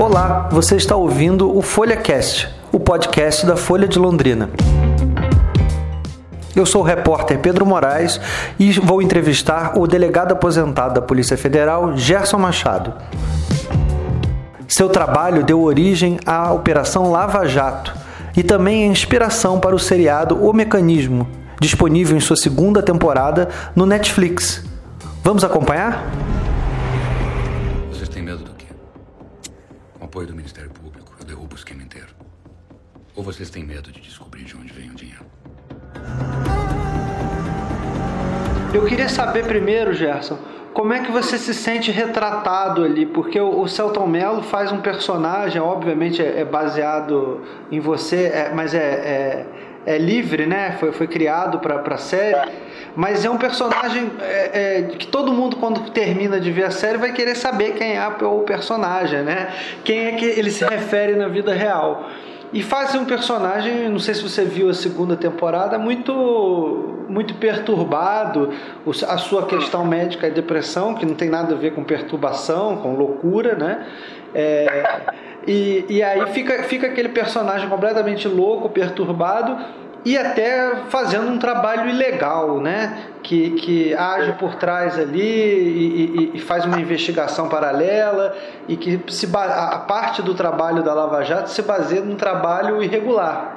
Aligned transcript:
Olá, 0.00 0.48
você 0.50 0.76
está 0.76 0.96
ouvindo 0.96 1.54
o 1.54 1.60
FolhaCast, 1.60 2.48
o 2.72 2.80
podcast 2.80 3.44
da 3.44 3.54
Folha 3.54 3.86
de 3.86 3.98
Londrina. 3.98 4.48
Eu 6.56 6.64
sou 6.64 6.80
o 6.80 6.84
repórter 6.84 7.38
Pedro 7.38 7.66
Moraes 7.66 8.18
e 8.58 8.72
vou 8.80 9.02
entrevistar 9.02 9.78
o 9.78 9.86
delegado 9.86 10.32
aposentado 10.32 10.94
da 10.94 11.02
Polícia 11.02 11.36
Federal, 11.36 11.98
Gerson 11.98 12.38
Machado. 12.38 12.94
Seu 14.66 14.88
trabalho 14.88 15.44
deu 15.44 15.60
origem 15.60 16.18
à 16.24 16.50
Operação 16.50 17.10
Lava 17.10 17.46
Jato 17.46 17.94
e 18.34 18.42
também 18.42 18.84
é 18.84 18.86
inspiração 18.86 19.60
para 19.60 19.76
o 19.76 19.78
seriado 19.78 20.42
O 20.42 20.50
Mecanismo, 20.54 21.28
disponível 21.60 22.16
em 22.16 22.20
sua 22.20 22.36
segunda 22.36 22.82
temporada 22.82 23.50
no 23.76 23.84
Netflix. 23.84 24.64
Vamos 25.22 25.44
acompanhar? 25.44 26.39
Apoio 30.10 30.26
do 30.26 30.34
Ministério 30.34 30.70
Público, 30.70 31.14
eu 31.20 31.24
derrubo 31.24 31.54
o 31.54 31.56
esquema 31.56 31.84
inteiro. 31.84 32.08
Ou 33.14 33.22
vocês 33.22 33.48
têm 33.48 33.64
medo 33.64 33.92
de 33.92 34.00
descobrir 34.00 34.42
de 34.42 34.56
onde 34.56 34.72
vem 34.72 34.90
o 34.90 34.94
dinheiro? 34.94 35.24
Eu 38.74 38.84
queria 38.86 39.08
saber 39.08 39.46
primeiro, 39.46 39.94
Gerson, 39.94 40.36
como 40.74 40.92
é 40.92 41.00
que 41.00 41.12
você 41.12 41.38
se 41.38 41.54
sente 41.54 41.92
retratado 41.92 42.82
ali? 42.82 43.06
Porque 43.06 43.40
o, 43.40 43.68
Celton 43.68 44.06
Mello 44.08 44.42
faz 44.42 44.72
um 44.72 44.80
personagem, 44.80 45.62
obviamente 45.62 46.20
é, 46.20 46.40
é 46.40 46.44
baseado 46.44 47.42
em 47.70 47.78
você, 47.78 48.32
é, 48.34 48.52
mas 48.52 48.74
é, 48.74 48.78
é, 48.78 49.46
é, 49.86 49.98
livre, 49.98 50.44
né? 50.44 50.72
Foi, 50.80 50.90
foi 50.90 51.06
criado 51.06 51.60
para 51.60 51.94
a 51.94 51.98
série. 51.98 52.50
Mas 52.96 53.24
é 53.24 53.30
um 53.30 53.38
personagem 53.38 54.10
é, 54.20 54.78
é, 54.78 54.82
que 54.82 55.06
todo 55.06 55.32
mundo, 55.32 55.56
quando 55.56 55.90
termina 55.90 56.40
de 56.40 56.50
ver 56.50 56.64
a 56.64 56.70
série, 56.70 56.98
vai 56.98 57.12
querer 57.12 57.36
saber 57.36 57.74
quem 57.74 57.96
é 57.96 58.06
o 58.22 58.40
personagem, 58.40 59.22
né? 59.22 59.48
Quem 59.84 60.06
é 60.06 60.12
que 60.12 60.24
ele 60.24 60.50
se 60.50 60.64
refere 60.64 61.14
na 61.14 61.28
vida 61.28 61.54
real. 61.54 62.08
E 62.52 62.62
faz 62.62 62.94
um 62.96 63.04
personagem, 63.04 63.88
não 63.88 64.00
sei 64.00 64.12
se 64.14 64.22
você 64.22 64.44
viu 64.44 64.68
a 64.68 64.74
segunda 64.74 65.16
temporada, 65.16 65.78
muito 65.78 66.96
muito 67.08 67.34
perturbado. 67.34 68.50
A 69.08 69.18
sua 69.18 69.46
questão 69.46 69.84
médica 69.84 70.26
é 70.26 70.30
depressão, 70.30 70.94
que 70.94 71.04
não 71.04 71.14
tem 71.14 71.28
nada 71.28 71.54
a 71.54 71.58
ver 71.58 71.72
com 71.74 71.84
perturbação, 71.84 72.76
com 72.76 72.94
loucura, 72.94 73.54
né? 73.54 73.86
É, 74.34 75.00
e, 75.46 75.84
e 75.88 76.02
aí 76.02 76.24
fica, 76.26 76.62
fica 76.64 76.86
aquele 76.86 77.08
personagem 77.08 77.68
completamente 77.68 78.28
louco, 78.28 78.68
perturbado, 78.68 79.56
e 80.04 80.16
até 80.16 80.76
fazendo 80.88 81.28
um 81.28 81.38
trabalho 81.38 81.88
ilegal, 81.88 82.60
né? 82.60 83.06
Que, 83.22 83.50
que 83.50 83.94
age 83.94 84.32
por 84.32 84.54
trás 84.54 84.98
ali 84.98 85.20
e, 85.20 86.30
e, 86.32 86.36
e 86.36 86.40
faz 86.40 86.64
uma 86.64 86.80
investigação 86.80 87.48
paralela 87.48 88.34
e 88.66 88.76
que 88.76 89.00
se, 89.12 89.28
a 89.36 89.78
parte 89.86 90.22
do 90.22 90.34
trabalho 90.34 90.82
da 90.82 90.94
Lava 90.94 91.22
Jato 91.22 91.50
se 91.50 91.60
baseia 91.62 92.00
num 92.00 92.16
trabalho 92.16 92.82
irregular. 92.82 93.56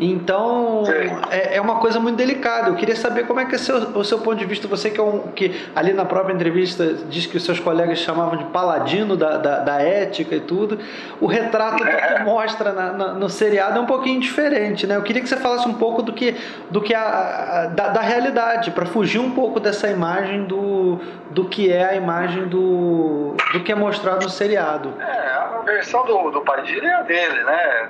Então 0.00 0.84
é, 1.30 1.56
é, 1.56 1.60
uma 1.60 1.76
coisa 1.76 1.98
muito 1.98 2.16
delicada. 2.16 2.70
Eu 2.70 2.76
queria 2.76 2.94
saber 2.94 3.26
como 3.26 3.40
é 3.40 3.44
que 3.44 3.54
é 3.54 3.58
seu, 3.58 3.76
o 3.76 4.04
seu 4.04 4.18
ponto 4.18 4.36
de 4.36 4.44
vista, 4.44 4.68
você 4.68 4.90
que 4.90 5.00
é 5.00 5.02
um 5.02 5.28
que 5.28 5.54
ali 5.74 5.92
na 5.92 6.04
própria 6.04 6.32
entrevista 6.32 6.94
diz 7.08 7.26
que 7.26 7.36
os 7.36 7.44
seus 7.44 7.58
colegas 7.58 7.98
chamavam 7.98 8.36
de 8.36 8.44
paladino 8.44 9.16
da, 9.16 9.36
da, 9.36 9.58
da 9.60 9.82
ética 9.82 10.36
e 10.36 10.40
tudo. 10.40 10.78
O 11.20 11.26
retrato 11.26 11.82
que 11.84 12.22
mostra 12.22 12.72
na, 12.72 12.92
na, 12.92 13.12
no 13.14 13.28
seriado 13.28 13.78
é 13.78 13.80
um 13.80 13.86
pouquinho 13.86 14.20
diferente, 14.20 14.86
né? 14.86 14.96
Eu 14.96 15.02
queria 15.02 15.20
que 15.20 15.28
você 15.28 15.36
falasse 15.36 15.68
um 15.68 15.74
pouco 15.74 16.02
do 16.02 16.12
que, 16.12 16.36
do 16.70 16.80
que 16.80 16.94
a, 16.94 17.02
a 17.02 17.66
da, 17.66 17.88
da, 17.88 18.00
realidade, 18.00 18.70
para 18.70 18.86
fugir 18.86 19.18
um 19.18 19.30
pouco 19.30 19.58
dessa 19.58 19.88
imagem 19.88 20.44
do, 20.44 20.98
do 21.30 21.44
que 21.46 21.72
é 21.72 21.90
a 21.90 21.94
imagem 21.94 22.46
do, 22.46 23.34
do 23.52 23.60
que 23.60 23.72
é 23.72 23.74
mostrado 23.74 24.24
no 24.24 24.30
seriado. 24.30 24.94
É, 25.00 25.04
a 25.04 25.62
versão 25.64 26.04
do, 26.06 26.30
do 26.30 26.40
Padilha 26.42 26.86
é 26.86 26.94
a 26.94 27.02
dele, 27.02 27.44
né? 27.44 27.88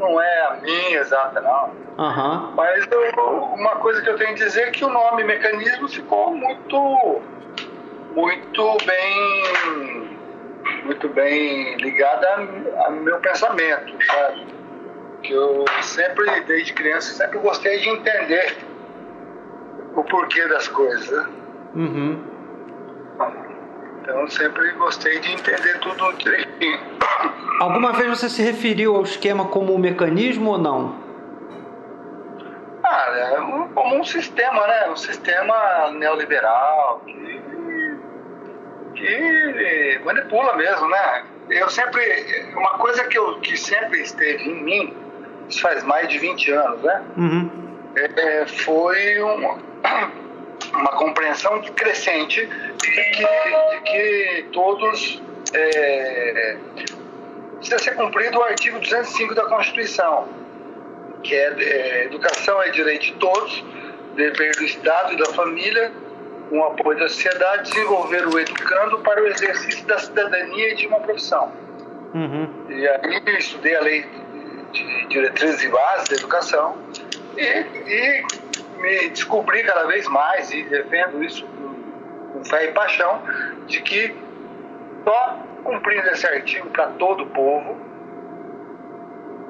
Não 0.00 0.20
é 0.20 0.46
a 0.46 0.56
minha 0.62 0.98
exata, 0.98 1.40
não. 1.40 1.70
Uhum. 1.98 2.52
Mas 2.56 2.88
eu, 2.90 3.02
uma 3.54 3.76
coisa 3.76 4.00
que 4.02 4.08
eu 4.08 4.16
tenho 4.16 4.30
a 4.30 4.34
dizer 4.34 4.68
é 4.68 4.70
que 4.70 4.84
o 4.84 4.88
nome 4.88 5.22
mecanismo 5.22 5.88
ficou 5.88 6.34
muito, 6.34 7.22
muito 8.14 8.76
bem, 8.86 10.18
muito 10.84 11.08
bem 11.10 11.76
ligado 11.76 12.24
ao 12.78 12.90
meu 12.90 13.18
pensamento, 13.20 13.92
sabe? 14.06 14.46
Que 15.22 15.34
eu 15.34 15.64
sempre, 15.82 16.40
desde 16.40 16.72
criança, 16.72 17.12
sempre 17.12 17.38
gostei 17.38 17.78
de 17.78 17.90
entender 17.90 18.56
o 19.94 20.02
porquê 20.04 20.48
das 20.48 20.66
coisas. 20.68 21.10
Né? 21.10 21.32
Uhum. 21.74 22.29
Então 24.00 24.28
sempre 24.28 24.70
gostei 24.72 25.20
de 25.20 25.32
entender 25.32 25.78
tudo 25.80 26.12
direitinho. 26.14 26.80
Alguma 27.60 27.92
vez 27.92 28.08
você 28.08 28.28
se 28.28 28.42
referiu 28.42 28.96
ao 28.96 29.02
esquema 29.02 29.46
como 29.46 29.74
um 29.74 29.78
mecanismo 29.78 30.50
ou 30.50 30.58
não? 30.58 30.96
Ah, 32.82 33.06
é 33.14 33.36
como 33.74 34.00
um 34.00 34.04
sistema, 34.04 34.66
né? 34.66 34.88
Um 34.90 34.96
sistema 34.96 35.90
neoliberal 35.92 37.02
que, 37.06 37.40
que 38.94 40.00
manipula 40.04 40.56
mesmo, 40.56 40.88
né? 40.88 41.24
Eu 41.50 41.68
sempre. 41.68 42.52
Uma 42.56 42.78
coisa 42.78 43.04
que, 43.04 43.18
eu, 43.18 43.38
que 43.40 43.56
sempre 43.56 44.00
esteve 44.00 44.42
em 44.44 44.64
mim, 44.64 44.96
isso 45.48 45.60
faz 45.60 45.82
mais 45.84 46.08
de 46.08 46.18
20 46.18 46.50
anos, 46.52 46.82
né? 46.82 47.02
Uhum. 47.16 47.50
É, 47.96 48.46
foi 48.46 49.22
um, 49.22 49.58
uma 50.72 50.92
compreensão 50.92 51.60
crescente 51.74 52.46
de 52.46 52.90
que, 52.90 53.24
de 53.24 53.80
que 53.84 54.46
todos 54.52 55.22
é, 55.52 56.56
precisa 57.56 57.78
ser 57.78 57.94
cumprido 57.96 58.38
o 58.38 58.42
artigo 58.42 58.78
205 58.78 59.34
da 59.34 59.46
Constituição, 59.46 60.28
que 61.22 61.34
é, 61.34 61.54
é 61.58 62.04
educação 62.04 62.62
é 62.62 62.70
direito 62.70 63.06
de 63.06 63.12
todos, 63.14 63.64
dever 64.14 64.54
do 64.56 64.64
Estado 64.64 65.12
e 65.12 65.16
da 65.16 65.26
família, 65.26 65.92
com 66.48 66.64
apoio 66.64 66.98
da 66.98 67.08
sociedade, 67.08 67.70
desenvolver 67.70 68.26
o 68.26 68.38
educando 68.38 68.98
para 68.98 69.22
o 69.22 69.26
exercício 69.26 69.86
da 69.86 69.98
cidadania 69.98 70.72
e 70.72 70.74
de 70.74 70.86
uma 70.86 71.00
profissão. 71.00 71.52
Uhum. 72.12 72.66
E 72.68 72.88
aí 72.88 73.22
eu 73.24 73.38
estudei 73.38 73.76
a 73.76 73.80
lei 73.80 74.04
de 74.72 75.06
diretrizes 75.06 75.62
e 75.62 75.68
bases 75.68 76.08
da 76.08 76.16
educação 76.16 76.76
e, 77.36 77.42
e 77.42 78.24
me 78.80 79.08
descobri 79.10 79.62
cada 79.62 79.84
vez 79.84 80.06
mais, 80.08 80.50
e 80.50 80.62
defendo 80.64 81.22
isso 81.22 81.46
com 82.32 82.44
fé 82.44 82.66
e 82.66 82.72
paixão, 82.72 83.22
de 83.66 83.80
que 83.80 84.14
só 85.04 85.38
cumprindo 85.64 86.08
esse 86.08 86.26
artigo 86.26 86.68
para 86.70 86.88
todo 86.88 87.24
o 87.24 87.26
povo, 87.26 87.78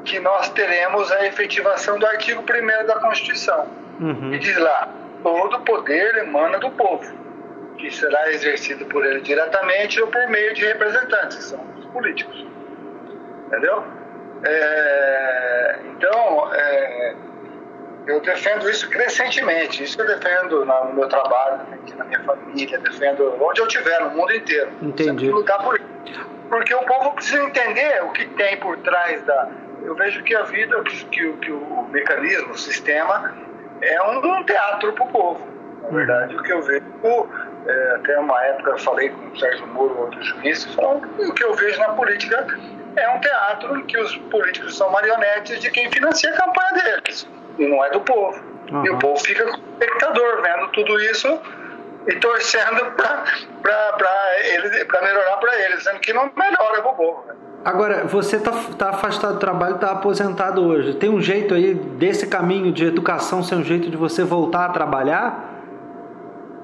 que 0.04 0.18
nós 0.18 0.48
teremos 0.50 1.10
a 1.12 1.26
efetivação 1.26 1.98
do 1.98 2.06
artigo 2.06 2.42
1 2.42 2.86
da 2.86 2.98
Constituição. 3.00 3.68
Uhum. 4.00 4.32
E 4.32 4.38
diz 4.38 4.56
lá: 4.56 4.88
todo 5.22 5.60
poder 5.60 6.16
emana 6.18 6.58
do 6.58 6.70
povo, 6.70 7.04
que 7.76 7.90
será 7.90 8.30
exercido 8.30 8.86
por 8.86 9.04
ele 9.04 9.20
diretamente 9.20 10.00
ou 10.00 10.08
por 10.08 10.28
meio 10.28 10.54
de 10.54 10.64
representantes, 10.64 11.36
que 11.36 11.44
são 11.44 11.60
os 11.78 11.84
políticos. 11.86 12.46
Entendeu? 13.46 13.84
É, 14.42 15.78
então, 15.92 16.54
é, 16.54 17.14
eu 18.06 18.20
defendo 18.20 18.68
isso 18.68 18.88
crescentemente. 18.88 19.82
Isso 19.82 20.00
eu 20.00 20.06
defendo 20.06 20.64
no 20.64 20.92
meu 20.94 21.08
trabalho, 21.08 21.60
na 21.96 22.04
minha 22.04 22.20
família, 22.20 22.78
defendo 22.78 23.36
onde 23.40 23.60
eu 23.60 23.66
estiver, 23.66 24.00
no 24.00 24.10
mundo 24.10 24.34
inteiro. 24.34 24.70
Entendi. 24.82 25.30
lutar 25.30 25.62
por 25.62 25.78
isso. 25.78 26.30
Porque 26.48 26.74
o 26.74 26.82
povo 26.84 27.12
precisa 27.12 27.42
entender 27.44 28.02
o 28.02 28.10
que 28.10 28.26
tem 28.26 28.56
por 28.58 28.76
trás 28.78 29.22
da. 29.22 29.48
Eu 29.82 29.94
vejo 29.94 30.22
que 30.24 30.34
a 30.34 30.42
vida, 30.42 30.82
que, 30.82 31.04
que, 31.06 31.32
que 31.34 31.52
o 31.52 31.88
mecanismo, 31.90 32.52
o 32.52 32.58
sistema, 32.58 33.34
é 33.80 34.02
um, 34.02 34.18
um 34.18 34.44
teatro 34.44 34.92
para 34.92 35.04
o 35.04 35.08
povo. 35.08 35.46
Na 35.82 35.88
verdade, 35.88 36.36
o 36.36 36.42
que 36.42 36.52
eu 36.52 36.62
vejo, 36.62 36.84
é, 37.66 37.94
até 37.94 38.18
uma 38.18 38.44
época 38.44 38.70
eu 38.70 38.78
falei 38.78 39.10
com 39.10 39.28
o 39.28 39.38
Sérgio 39.38 39.66
Moro, 39.68 39.98
outros 40.00 40.26
juízes, 40.26 40.76
o 40.76 41.32
que 41.32 41.44
eu 41.44 41.54
vejo 41.54 41.78
na 41.78 41.90
política 41.90 42.46
é 42.96 43.08
um 43.08 43.20
teatro 43.20 43.78
em 43.78 43.86
que 43.86 43.98
os 43.98 44.16
políticos 44.16 44.76
são 44.76 44.90
marionetes 44.90 45.60
de 45.60 45.70
quem 45.70 45.90
financia 45.90 46.30
a 46.30 46.36
campanha 46.36 46.72
deles 46.74 47.26
e 47.60 47.68
não 47.68 47.84
é 47.84 47.90
do 47.90 48.00
povo. 48.00 48.40
Uhum. 48.72 48.86
E 48.86 48.90
o 48.90 48.98
povo 48.98 49.20
fica 49.20 49.44
como 49.44 49.62
espectador, 49.78 50.42
vendo 50.42 50.68
tudo 50.68 50.98
isso 51.00 51.40
e 52.06 52.14
torcendo 52.16 52.92
para 52.92 53.24
melhorar 55.02 55.36
para 55.36 55.60
eles, 55.60 55.84
sendo 55.84 56.00
que 56.00 56.12
não 56.12 56.30
melhora 56.34 56.82
para 56.82 56.90
o 56.90 56.94
povo. 56.94 57.24
Agora, 57.62 58.04
você 58.04 58.36
está 58.36 58.52
tá 58.78 58.88
afastado 58.88 59.34
do 59.34 59.38
trabalho, 59.38 59.74
está 59.74 59.90
aposentado 59.90 60.66
hoje. 60.66 60.94
Tem 60.94 61.10
um 61.10 61.20
jeito 61.20 61.54
aí 61.54 61.74
desse 61.74 62.26
caminho 62.26 62.72
de 62.72 62.86
educação 62.86 63.42
ser 63.42 63.56
um 63.56 63.64
jeito 63.64 63.90
de 63.90 63.98
você 63.98 64.24
voltar 64.24 64.64
a 64.64 64.68
trabalhar? 64.70 65.49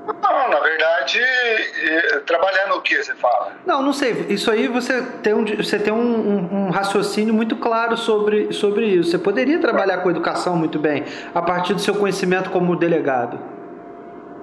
Não, 0.06 0.48
na 0.48 0.60
verdade, 0.60 1.20
trabalhando 2.26 2.76
o 2.76 2.80
que 2.80 3.02
você 3.02 3.14
fala? 3.14 3.52
Não, 3.66 3.82
não 3.82 3.92
sei. 3.92 4.26
Isso 4.28 4.50
aí 4.50 4.68
você 4.68 5.02
tem 5.22 5.34
um, 5.34 5.44
você 5.44 5.78
tem 5.78 5.92
um, 5.92 5.98
um, 5.98 6.66
um, 6.66 6.70
raciocínio 6.70 7.34
muito 7.34 7.56
claro 7.56 7.96
sobre, 7.96 8.52
sobre 8.52 8.86
isso. 8.86 9.10
Você 9.10 9.18
poderia 9.18 9.58
trabalhar 9.58 9.98
com 9.98 10.10
educação 10.10 10.56
muito 10.56 10.78
bem, 10.78 11.04
a 11.34 11.42
partir 11.42 11.74
do 11.74 11.80
seu 11.80 11.94
conhecimento 11.94 12.50
como 12.50 12.76
delegado. 12.76 13.38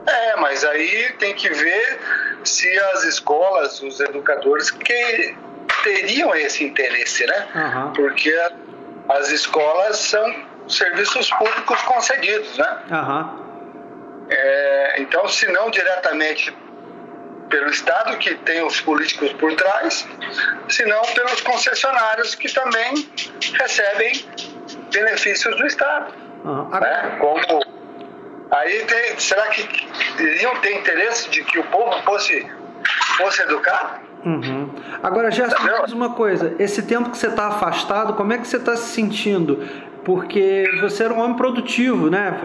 É, 0.06 0.36
mas 0.36 0.66
aí 0.66 1.14
tem 1.18 1.34
que 1.34 1.50
ver 1.50 2.00
se 2.44 2.68
as 2.94 3.06
escolas, 3.06 3.82
os 3.82 4.02
educadores 4.02 4.70
que 4.70 5.36
teriam 5.84 6.36
esse 6.36 6.64
interesse, 6.64 7.26
né? 7.26 7.48
Uhum. 7.56 7.94
Porque 7.94 8.38
as 9.10 9.32
escolas 9.32 9.98
são 9.98 10.36
serviços 10.68 11.30
públicos 11.32 11.82
concedidos, 11.84 12.58
né? 12.58 12.78
Uhum. 12.92 13.43
É, 14.30 15.02
então, 15.02 15.28
se 15.28 15.52
não 15.52 15.70
diretamente 15.70 16.56
pelo 17.50 17.70
Estado, 17.70 18.18
que 18.18 18.34
tem 18.36 18.66
os 18.66 18.82
políticos 18.82 19.32
por 19.34 19.54
trás, 19.56 20.08
senão 20.68 21.02
pelos 21.14 21.42
concessionários, 21.42 22.34
que 22.34 22.52
também 22.52 23.08
recebem 23.60 24.26
benefícios 24.92 25.56
do 25.56 25.68
Estado. 25.68 26.14
Uhum. 26.44 26.70
Né? 26.70 27.18
Como, 27.20 27.64
aí 28.50 28.86
tem, 28.86 29.20
será 29.20 29.48
que 29.48 29.88
iriam 30.20 30.56
ter 30.62 30.80
interesse 30.80 31.30
de 31.30 31.44
que 31.44 31.60
o 31.60 31.64
povo 31.66 32.02
fosse, 32.04 32.52
fosse 33.18 33.44
educado? 33.44 34.02
Uhum. 34.26 34.74
Agora, 35.04 35.30
Gerson, 35.30 35.58
diz 35.84 35.94
uma 35.94 36.16
coisa: 36.16 36.56
esse 36.58 36.82
tempo 36.84 37.12
que 37.12 37.18
você 37.18 37.28
está 37.28 37.48
afastado, 37.48 38.14
como 38.14 38.34
é 38.34 38.38
que 38.38 38.48
você 38.48 38.58
está 38.58 38.76
se 38.76 38.94
sentindo? 38.94 39.68
Porque 40.06 40.66
você 40.82 41.06
era 41.06 41.14
um 41.14 41.20
homem 41.20 41.38
produtivo, 41.38 42.10
né? 42.10 42.38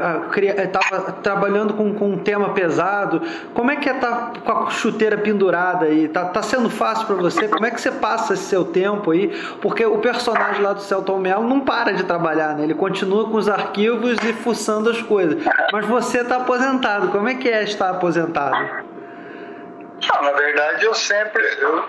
Estava 0.58 1.12
trabalhando 1.12 1.74
com, 1.74 1.92
com 1.92 2.12
um 2.12 2.18
tema 2.18 2.50
pesado. 2.50 3.20
Como 3.52 3.70
é 3.70 3.76
que 3.76 3.88
é 3.88 3.94
estar 3.94 4.30
tá 4.30 4.40
com 4.40 4.52
a 4.52 4.70
chuteira 4.70 5.18
pendurada 5.18 5.86
aí? 5.86 6.08
Tá, 6.08 6.26
tá 6.26 6.40
sendo 6.40 6.70
fácil 6.70 7.06
para 7.06 7.16
você? 7.16 7.48
Como 7.48 7.66
é 7.66 7.70
que 7.70 7.80
você 7.80 7.90
passa 7.90 8.34
esse 8.34 8.44
seu 8.44 8.64
tempo 8.64 9.10
aí? 9.10 9.28
Porque 9.60 9.84
o 9.84 9.98
personagem 9.98 10.62
lá 10.62 10.72
do 10.72 10.80
Celton 10.80 11.18
Mello 11.18 11.48
não 11.48 11.60
para 11.60 11.92
de 11.92 12.04
trabalhar, 12.04 12.54
né? 12.54 12.62
Ele 12.62 12.74
continua 12.74 13.28
com 13.28 13.36
os 13.36 13.48
arquivos 13.48 14.18
e 14.22 14.32
fuçando 14.34 14.90
as 14.90 15.02
coisas. 15.02 15.42
Mas 15.72 15.84
você 15.86 16.20
está 16.20 16.36
aposentado. 16.36 17.08
Como 17.08 17.28
é 17.28 17.34
que 17.34 17.48
é 17.48 17.64
estar 17.64 17.90
aposentado? 17.90 18.56
Não, 18.56 20.22
na 20.22 20.32
verdade, 20.32 20.84
eu 20.84 20.94
sempre. 20.94 21.42
Eu, 21.60 21.84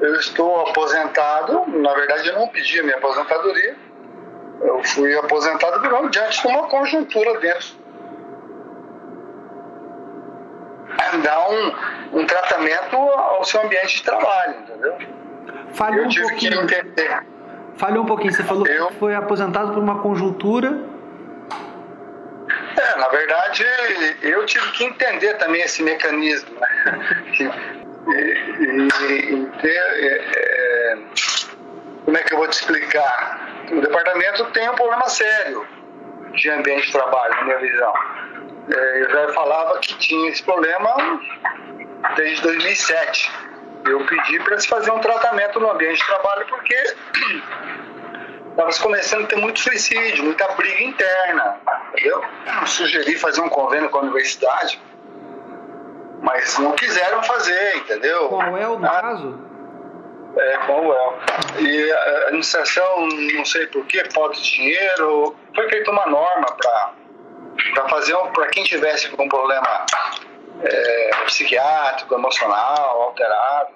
eu 0.00 0.14
estou 0.14 0.60
aposentado. 0.68 1.64
Na 1.66 1.92
verdade, 1.92 2.28
eu 2.28 2.36
não 2.36 2.46
pedi 2.46 2.78
a 2.78 2.84
minha 2.84 2.96
aposentadoria 2.96 3.87
eu 4.60 4.82
fui 4.84 5.16
aposentado 5.16 5.80
por 5.80 6.10
diante 6.10 6.42
de 6.42 6.48
uma 6.48 6.68
conjuntura 6.68 7.38
dentro. 7.38 7.88
Dar 11.22 11.48
um, 11.48 12.20
um 12.20 12.26
tratamento 12.26 12.96
ao 12.96 13.44
seu 13.44 13.62
ambiente 13.62 13.98
de 13.98 14.02
trabalho, 14.02 14.60
entendeu? 14.60 14.98
Fale 15.72 16.00
eu 16.00 16.04
um 16.04 16.08
tive 16.08 16.28
pouquinho. 16.28 16.66
que 16.66 16.74
entender. 16.74 17.26
Fale 17.76 17.98
um 17.98 18.04
pouquinho, 18.04 18.32
você 18.32 18.42
falou 18.42 18.66
eu, 18.66 18.88
que 18.88 18.94
foi 18.94 19.14
aposentado 19.14 19.72
por 19.72 19.82
uma 19.82 20.00
conjuntura. 20.00 20.76
É, 22.76 22.98
na 22.98 23.08
verdade, 23.08 23.64
eu 24.22 24.44
tive 24.46 24.70
que 24.72 24.84
entender 24.84 25.34
também 25.34 25.62
esse 25.62 25.82
mecanismo. 25.82 26.58
Né? 26.58 26.98
e, 28.08 28.62
e, 28.64 29.34
e 29.34 29.46
ter, 29.60 29.68
é, 29.68 30.24
é, 30.36 30.98
como 32.04 32.16
é 32.16 32.22
que 32.22 32.34
eu 32.34 32.38
vou 32.38 32.48
te 32.48 32.54
explicar? 32.54 33.47
O 33.70 33.80
departamento 33.80 34.44
tem 34.46 34.68
um 34.68 34.74
problema 34.74 35.08
sério 35.08 35.66
de 36.32 36.50
ambiente 36.50 36.86
de 36.86 36.92
trabalho, 36.92 37.34
na 37.36 37.44
minha 37.44 37.58
visão. 37.58 37.92
É, 38.70 39.02
eu 39.02 39.10
já 39.10 39.32
falava 39.32 39.78
que 39.78 39.96
tinha 39.98 40.30
esse 40.30 40.42
problema 40.42 40.94
desde 42.16 42.42
2007. 42.42 43.32
Eu 43.86 44.04
pedi 44.06 44.40
para 44.40 44.58
se 44.58 44.68
fazer 44.68 44.90
um 44.90 44.98
tratamento 44.98 45.58
no 45.60 45.70
ambiente 45.70 45.98
de 45.98 46.06
trabalho 46.06 46.46
porque 46.48 46.74
estava 48.50 48.70
começando 48.82 49.24
a 49.24 49.26
ter 49.26 49.36
muito 49.36 49.60
suicídio, 49.60 50.24
muita 50.24 50.46
briga 50.48 50.82
interna, 50.82 51.58
entendeu? 51.92 52.22
Eu 52.60 52.66
sugeri 52.66 53.16
fazer 53.16 53.40
um 53.40 53.48
convênio 53.48 53.88
com 53.88 53.98
a 53.98 54.02
universidade, 54.02 54.80
mas 56.20 56.58
não 56.58 56.72
quiseram 56.72 57.22
fazer, 57.22 57.76
entendeu? 57.76 58.28
Qual 58.28 58.56
é 58.56 58.68
o 58.68 58.84
ah, 58.84 58.88
caso? 58.88 59.47
É, 60.38 60.56
como 60.66 60.92
é. 60.92 61.10
E 61.60 61.92
a 61.92 62.26
administração, 62.26 63.08
não 63.34 63.44
sei 63.44 63.66
por 63.66 63.84
que, 63.86 64.08
falta 64.12 64.36
de 64.36 64.42
dinheiro, 64.42 65.36
foi 65.54 65.68
feita 65.68 65.90
uma 65.90 66.06
norma 66.06 66.46
para 66.56 67.88
fazer 67.88 68.16
para 68.32 68.46
quem 68.48 68.62
tivesse 68.62 69.08
com 69.10 69.24
um 69.24 69.28
problema 69.28 69.84
é, 70.62 71.10
psiquiátrico, 71.26 72.14
emocional, 72.14 73.02
alterado, 73.02 73.70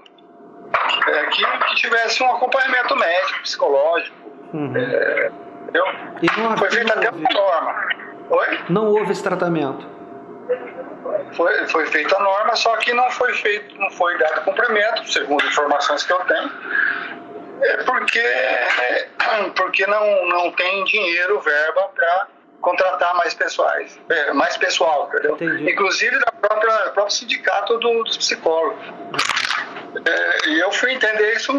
é, 1.08 1.26
que, 1.26 1.44
que, 1.44 1.74
tivesse 1.74 2.22
um 2.22 2.30
acompanhamento 2.30 2.96
médico, 2.96 3.42
psicológico. 3.42 4.16
Uhum. 4.54 4.76
É, 4.76 5.30
entendeu? 5.62 6.56
Foi 6.58 6.70
feita 6.70 6.92
até 6.94 7.10
uma 7.10 7.30
norma. 7.30 7.88
Oi? 8.30 8.58
Não 8.68 8.86
houve 8.86 9.12
esse 9.12 9.22
tratamento 9.22 10.01
foi, 11.34 11.66
foi 11.68 11.86
feita 11.86 12.16
a 12.16 12.20
norma, 12.20 12.56
só 12.56 12.76
que 12.76 12.92
não 12.92 13.10
foi 13.10 13.32
feito, 13.34 13.78
não 13.78 13.90
foi 13.90 14.16
dado 14.18 14.44
cumprimento, 14.44 15.10
segundo 15.10 15.44
informações 15.46 16.02
que 16.02 16.12
eu 16.12 16.20
tenho, 16.20 16.50
é 17.62 17.76
porque, 17.84 18.18
é, 18.18 19.08
porque 19.54 19.86
não, 19.86 20.28
não 20.28 20.52
tem 20.52 20.84
dinheiro, 20.84 21.40
verba 21.40 21.88
para 21.94 22.26
contratar 22.60 23.14
mais 23.16 23.34
pessoais, 23.34 23.98
é, 24.08 24.32
mais 24.32 24.56
pessoal, 24.56 25.08
entendeu? 25.08 25.34
Entendi. 25.34 25.70
Inclusive 25.70 26.18
da 26.18 26.32
própria 26.32 26.90
próprio 26.90 27.14
sindicato 27.14 27.78
do, 27.78 28.04
dos 28.04 28.16
psicólogos. 28.16 28.84
É, 30.06 30.48
e 30.48 30.60
eu 30.60 30.72
fui 30.72 30.92
entender 30.92 31.34
isso 31.34 31.52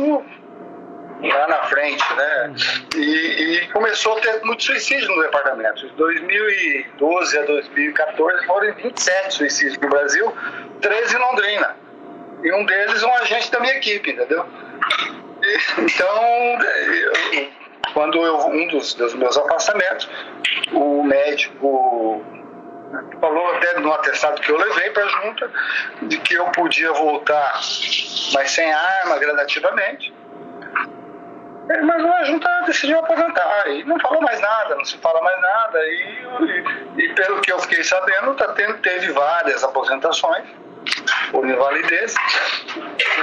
lá 1.31 1.47
na 1.47 1.63
frente, 1.63 2.03
né? 2.15 2.55
E, 2.95 2.99
e, 2.99 3.67
começou 3.69 4.17
a 4.17 4.21
ter 4.21 4.43
muito 4.43 4.63
suicídio 4.63 5.07
no 5.07 5.21
departamento. 5.21 5.87
De 5.87 5.93
2012 5.95 7.39
a 7.39 7.43
2014 7.43 8.45
foram 8.45 8.73
27 8.73 9.33
suicídios 9.33 9.77
no 9.77 9.89
Brasil, 9.89 10.33
13 10.81 11.15
em 11.15 11.19
Londrina. 11.19 11.75
E 12.43 12.53
um 12.53 12.65
deles 12.65 13.03
um 13.03 13.13
agente 13.13 13.51
da 13.51 13.59
minha 13.59 13.75
equipe, 13.75 14.11
entendeu? 14.11 14.45
E, 15.41 15.81
então, 15.81 16.23
eu, 17.33 17.47
quando 17.93 18.23
eu, 18.25 18.37
um 18.47 18.67
dos, 18.67 18.93
dos 18.95 19.13
meus 19.13 19.37
afastamentos, 19.37 20.09
o 20.73 21.03
médico 21.03 22.23
falou 23.19 23.51
até 23.55 23.79
no 23.79 23.91
atestado 23.93 24.41
que 24.41 24.51
eu 24.51 24.57
levei 24.57 24.89
para 24.91 25.05
a 25.05 25.07
junta 25.07 25.51
de 26.03 26.17
que 26.19 26.35
eu 26.35 26.45
podia 26.51 26.91
voltar, 26.91 27.53
mas 28.33 28.51
sem 28.51 28.71
arma, 28.71 29.17
gradativamente 29.17 30.13
é, 31.69 31.81
mas 31.81 32.05
a 32.05 32.23
junta 32.25 32.49
decidiu 32.65 32.99
aposentar 32.99 33.67
e 33.67 33.83
não 33.85 33.97
falou 33.99 34.21
mais 34.21 34.39
nada, 34.41 34.75
não 34.75 34.83
se 34.83 34.97
fala 34.97 35.21
mais 35.21 35.39
nada. 35.39 35.79
E, 35.79 36.27
e, 36.97 37.03
e 37.03 37.15
pelo 37.15 37.39
que 37.41 37.51
eu 37.51 37.59
fiquei 37.59 37.83
sabendo, 37.83 38.35
tá 38.35 38.49
tendo, 38.49 38.77
teve 38.79 39.11
várias 39.13 39.63
aposentações 39.63 40.43
por 41.31 41.47
invalidez. 41.47 42.15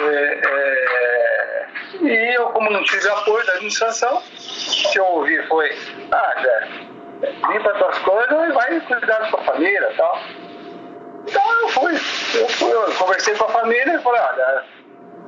É, 0.00 0.40
é, 0.42 1.68
e 2.00 2.34
eu, 2.34 2.46
como 2.46 2.70
não 2.70 2.82
tive 2.82 3.08
apoio 3.10 3.44
da 3.46 3.52
administração, 3.54 4.16
o 4.16 4.90
que 4.90 4.98
eu 4.98 5.04
ouvi 5.04 5.46
foi: 5.46 5.78
ah, 6.10 6.34
Zé, 6.40 6.68
limpa 7.52 7.74
tuas 7.74 7.98
coisas 7.98 8.48
e 8.48 8.52
vai 8.52 8.80
cuidar 8.80 9.18
da 9.18 9.28
sua 9.28 9.42
família 9.44 9.90
e 9.92 9.96
tal. 9.96 10.18
Então 11.28 11.60
eu 11.60 11.68
fui, 11.68 11.92
eu 11.92 12.48
fui, 12.48 12.72
eu 12.72 12.94
conversei 12.94 13.34
com 13.34 13.44
a 13.44 13.48
família 13.50 13.96
e 13.96 14.02
falei: 14.02 14.20
olha, 14.22 14.64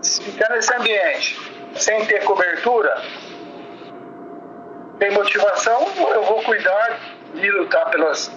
ficar 0.03 0.51
nesse 0.55 0.75
ambiente 0.75 1.52
sem 1.75 2.05
ter 2.07 2.25
cobertura, 2.25 2.95
tem 4.99 5.11
motivação, 5.11 5.87
eu 6.15 6.23
vou 6.23 6.43
cuidar 6.43 6.99
de 7.35 7.51
lutar 7.51 7.91
pelas 7.91 8.31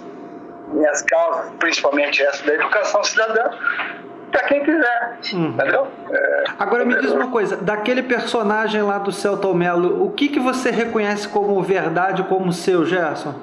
minhas 0.69 1.01
causas, 1.03 1.51
principalmente 1.59 2.23
essa 2.23 2.43
da 2.45 2.53
educação 2.53 3.03
cidadã, 3.03 3.51
para 4.31 4.43
quem 4.47 4.63
quiser, 4.63 5.19
hum. 5.33 5.47
entendeu? 5.49 5.87
É, 6.09 6.43
Agora 6.59 6.83
me 6.83 6.99
diz 6.99 7.11
uma 7.11 7.29
coisa, 7.29 7.55
daquele 7.55 8.03
personagem 8.03 8.81
lá 8.81 8.97
do 8.97 9.11
Celto 9.11 9.53
Melo, 9.53 10.03
o 10.03 10.11
que, 10.11 10.27
que 10.27 10.39
você 10.39 10.71
reconhece 10.71 11.27
como 11.27 11.61
verdade 11.61 12.23
como 12.23 12.51
seu, 12.51 12.85
Gerson? 12.85 13.33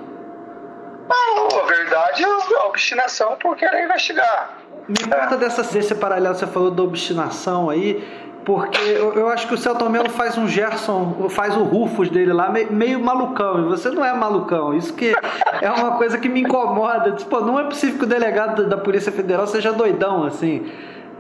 a 1.11 1.67
verdade 1.67 2.25
é 2.25 2.27
a 2.27 2.67
obstinação 2.67 3.37
por 3.37 3.57
querer 3.57 3.85
investigar. 3.85 4.59
Me 4.89 4.99
conta 5.05 5.35
é. 5.35 5.39
dessa, 5.39 5.63
desse 5.63 5.95
paralelo, 5.95 6.35
você 6.35 6.47
falou 6.47 6.71
da 6.71 6.83
obstinação 6.83 7.71
aí, 7.71 8.03
porque 8.45 8.81
eu, 8.81 9.15
eu, 9.15 9.29
acho 9.29 9.47
que 9.47 9.55
o 9.55 9.59
Celton 9.59 9.89
Mello 9.89 10.11
faz 10.11 10.37
um 10.37 10.49
Gerson, 10.49 11.29
faz 11.31 11.57
o 11.57 11.63
Rufus 11.63 12.11
dele 12.11 12.33
lá, 12.33 12.49
meio, 12.49 12.73
meio, 12.73 13.01
malucão. 13.01 13.61
E 13.61 13.69
você 13.69 13.91
não 13.91 14.05
é 14.05 14.13
malucão. 14.13 14.75
Isso 14.75 14.95
que 14.95 15.15
é 15.61 15.71
uma 15.71 15.97
coisa 15.97 16.19
que 16.19 16.29
me 16.29 16.41
incomoda. 16.41 17.13
Tipo, 17.13 17.41
não 17.41 17.59
é 17.59 17.65
possível 17.65 17.99
que 17.99 18.05
o 18.05 18.09
delegado 18.09 18.69
da, 18.69 18.77
Polícia 18.77 19.13
Federal 19.13 19.47
seja 19.47 19.73
doidão 19.73 20.25
assim. 20.25 20.71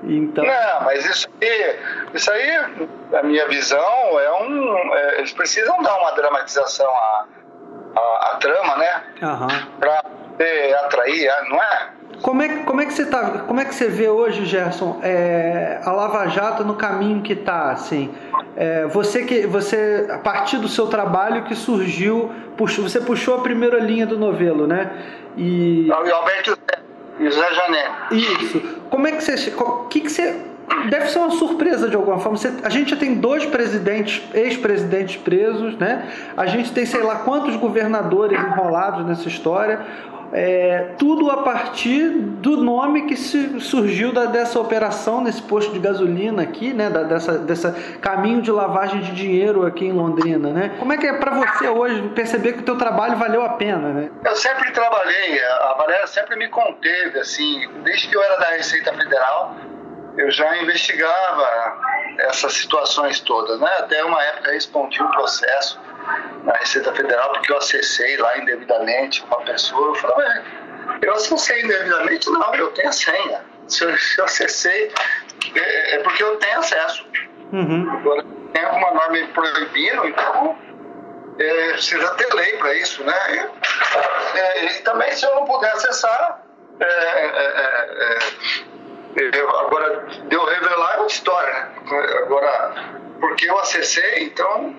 Então... 0.04 0.44
Não, 0.44 0.84
mas 0.84 1.06
isso 1.06 1.28
aí, 1.40 1.76
isso 2.12 2.32
aí, 2.32 2.64
a 3.14 3.22
minha 3.22 3.46
visão, 3.46 4.18
é 4.18 4.32
um. 4.42 4.94
É, 4.94 5.18
eles 5.18 5.32
precisam 5.32 5.80
dar 5.80 5.96
uma 6.00 6.10
dramatização 6.12 6.90
à, 6.90 7.24
à, 7.94 8.30
à 8.32 8.36
trama, 8.40 8.76
né? 8.78 9.02
Uhum. 9.22 9.78
Pra 9.78 10.02
atrair, 10.84 11.30
não 11.48 11.62
é? 11.62 11.88
Como 12.20 12.40
é, 12.40 12.48
como 12.64 12.80
é 12.80 12.86
que 12.86 12.92
você 12.92 13.06
tá, 13.06 13.44
como 13.48 13.60
é 13.60 13.64
que 13.64 13.74
você 13.74 13.88
vê 13.88 14.08
hoje, 14.08 14.44
Gerson, 14.44 15.00
é, 15.02 15.80
a 15.84 15.90
Lava 15.90 16.28
Jato 16.28 16.62
no 16.62 16.74
caminho 16.74 17.20
que 17.22 17.32
está, 17.32 17.72
assim? 17.72 18.14
É, 18.54 18.86
você 18.86 19.24
que 19.24 19.46
você 19.46 20.06
a 20.08 20.18
partir 20.18 20.58
do 20.58 20.68
seu 20.68 20.86
trabalho 20.86 21.44
que 21.44 21.54
surgiu, 21.56 22.30
puxou, 22.56 22.88
você 22.88 23.00
puxou 23.00 23.36
a 23.36 23.42
primeira 23.42 23.80
linha 23.80 24.06
do 24.06 24.18
novelo, 24.18 24.66
né? 24.66 24.90
E 25.36 25.88
o 25.90 25.94
Alberto 25.94 26.56
José 27.18 27.54
Janeiro. 27.54 27.92
Isso. 28.10 28.60
como 28.90 29.06
é 29.06 29.12
que 29.12 29.22
você. 29.22 29.52
O 29.56 29.86
que, 29.86 30.00
que 30.00 30.10
você. 30.10 30.40
Deve 30.88 31.08
ser 31.08 31.18
uma 31.18 31.32
surpresa 31.32 31.88
de 31.88 31.96
alguma 31.96 32.18
forma. 32.18 32.38
Você, 32.38 32.52
a 32.62 32.68
gente 32.68 32.90
já 32.90 32.96
tem 32.96 33.14
dois 33.14 33.44
presidentes, 33.44 34.22
ex-presidentes 34.32 35.16
presos, 35.16 35.76
né? 35.76 36.08
A 36.36 36.46
gente 36.46 36.72
tem 36.72 36.86
sei 36.86 37.02
lá 37.02 37.16
quantos 37.16 37.56
governadores 37.56 38.38
enrolados 38.38 39.04
nessa 39.04 39.28
história. 39.28 39.80
É, 40.32 40.94
tudo 40.98 41.30
a 41.30 41.42
partir 41.42 42.08
do 42.08 42.56
nome 42.56 43.06
que 43.06 43.14
se 43.14 43.60
surgiu 43.60 44.12
da, 44.12 44.24
dessa 44.24 44.58
operação 44.58 45.22
nesse 45.22 45.42
posto 45.42 45.72
de 45.72 45.78
gasolina 45.78 46.42
aqui, 46.42 46.72
né? 46.72 46.88
Da, 46.88 47.02
dessa, 47.02 47.38
dessa 47.38 47.72
caminho 48.00 48.40
de 48.40 48.50
lavagem 48.50 49.00
de 49.02 49.12
dinheiro 49.12 49.66
aqui 49.66 49.84
em 49.84 49.92
Londrina, 49.92 50.50
né? 50.50 50.74
Como 50.78 50.90
é 50.90 50.96
que 50.96 51.06
é 51.06 51.12
para 51.12 51.32
você 51.32 51.68
hoje 51.68 52.08
perceber 52.14 52.54
que 52.54 52.60
o 52.60 52.62
teu 52.62 52.78
trabalho 52.78 53.16
valeu 53.16 53.42
a 53.42 53.50
pena, 53.50 53.92
né? 53.92 54.10
Eu 54.24 54.34
sempre 54.36 54.70
trabalhei, 54.72 55.42
a 55.44 55.74
Valéria 55.76 56.06
sempre 56.06 56.36
me 56.36 56.48
conteve, 56.48 57.18
assim, 57.18 57.68
desde 57.82 58.08
que 58.08 58.16
eu 58.16 58.22
era 58.22 58.36
da 58.38 58.50
Receita 58.52 58.90
Federal, 58.94 59.54
eu 60.16 60.30
já 60.30 60.56
investigava 60.62 61.78
essas 62.18 62.54
situações 62.54 63.20
todas, 63.20 63.60
né? 63.60 63.70
Até 63.80 64.02
uma 64.02 64.22
época 64.22 64.52
respondi 64.52 65.02
um 65.02 65.10
processo 65.10 65.78
na 66.44 66.52
Receita 66.54 66.92
Federal 66.92 67.32
porque 67.32 67.52
eu 67.52 67.58
acessei 67.58 68.16
lá 68.16 68.38
indevidamente 68.38 69.24
uma 69.24 69.40
pessoa. 69.42 69.88
Eu 69.88 69.94
falei, 69.96 70.42
eu 71.02 71.14
acessei 71.14 71.62
indevidamente? 71.62 72.30
Não, 72.30 72.54
eu 72.54 72.70
tenho 72.72 72.88
a 72.88 72.92
senha. 72.92 73.44
Se 73.68 73.84
eu, 73.84 73.96
se 73.96 74.18
eu 74.18 74.24
acessei, 74.24 74.92
é, 75.54 75.94
é, 75.94 75.98
porque 76.00 76.22
eu 76.22 76.36
tenho 76.36 76.58
acesso. 76.58 77.06
Uhum. 77.52 77.90
Agora, 77.90 78.24
tem 78.52 78.64
alguma 78.64 78.92
norma 78.92 79.12
me 79.12 79.26
proibindo, 79.28 80.06
então 80.06 80.58
é, 81.38 81.72
precisa 81.72 82.14
ter 82.14 82.34
lei 82.34 82.56
para 82.56 82.74
isso, 82.74 83.02
né? 83.04 83.14
E, 83.30 84.38
é, 84.38 84.64
e, 84.64 84.82
também, 84.82 85.12
se 85.12 85.24
eu 85.24 85.34
não 85.34 85.44
puder 85.44 85.72
acessar, 85.72 86.42
é, 86.80 86.84
é, 86.84 88.18
é 88.18 89.40
agora, 89.60 90.06
deu 90.28 90.44
revelar 90.44 90.94
é 90.94 90.98
outra 90.98 91.14
história, 91.14 91.52
né? 91.52 91.72
Agora, 92.24 92.74
porque 93.42 93.50
eu 93.50 93.58
acessei, 93.58 94.24
então 94.24 94.72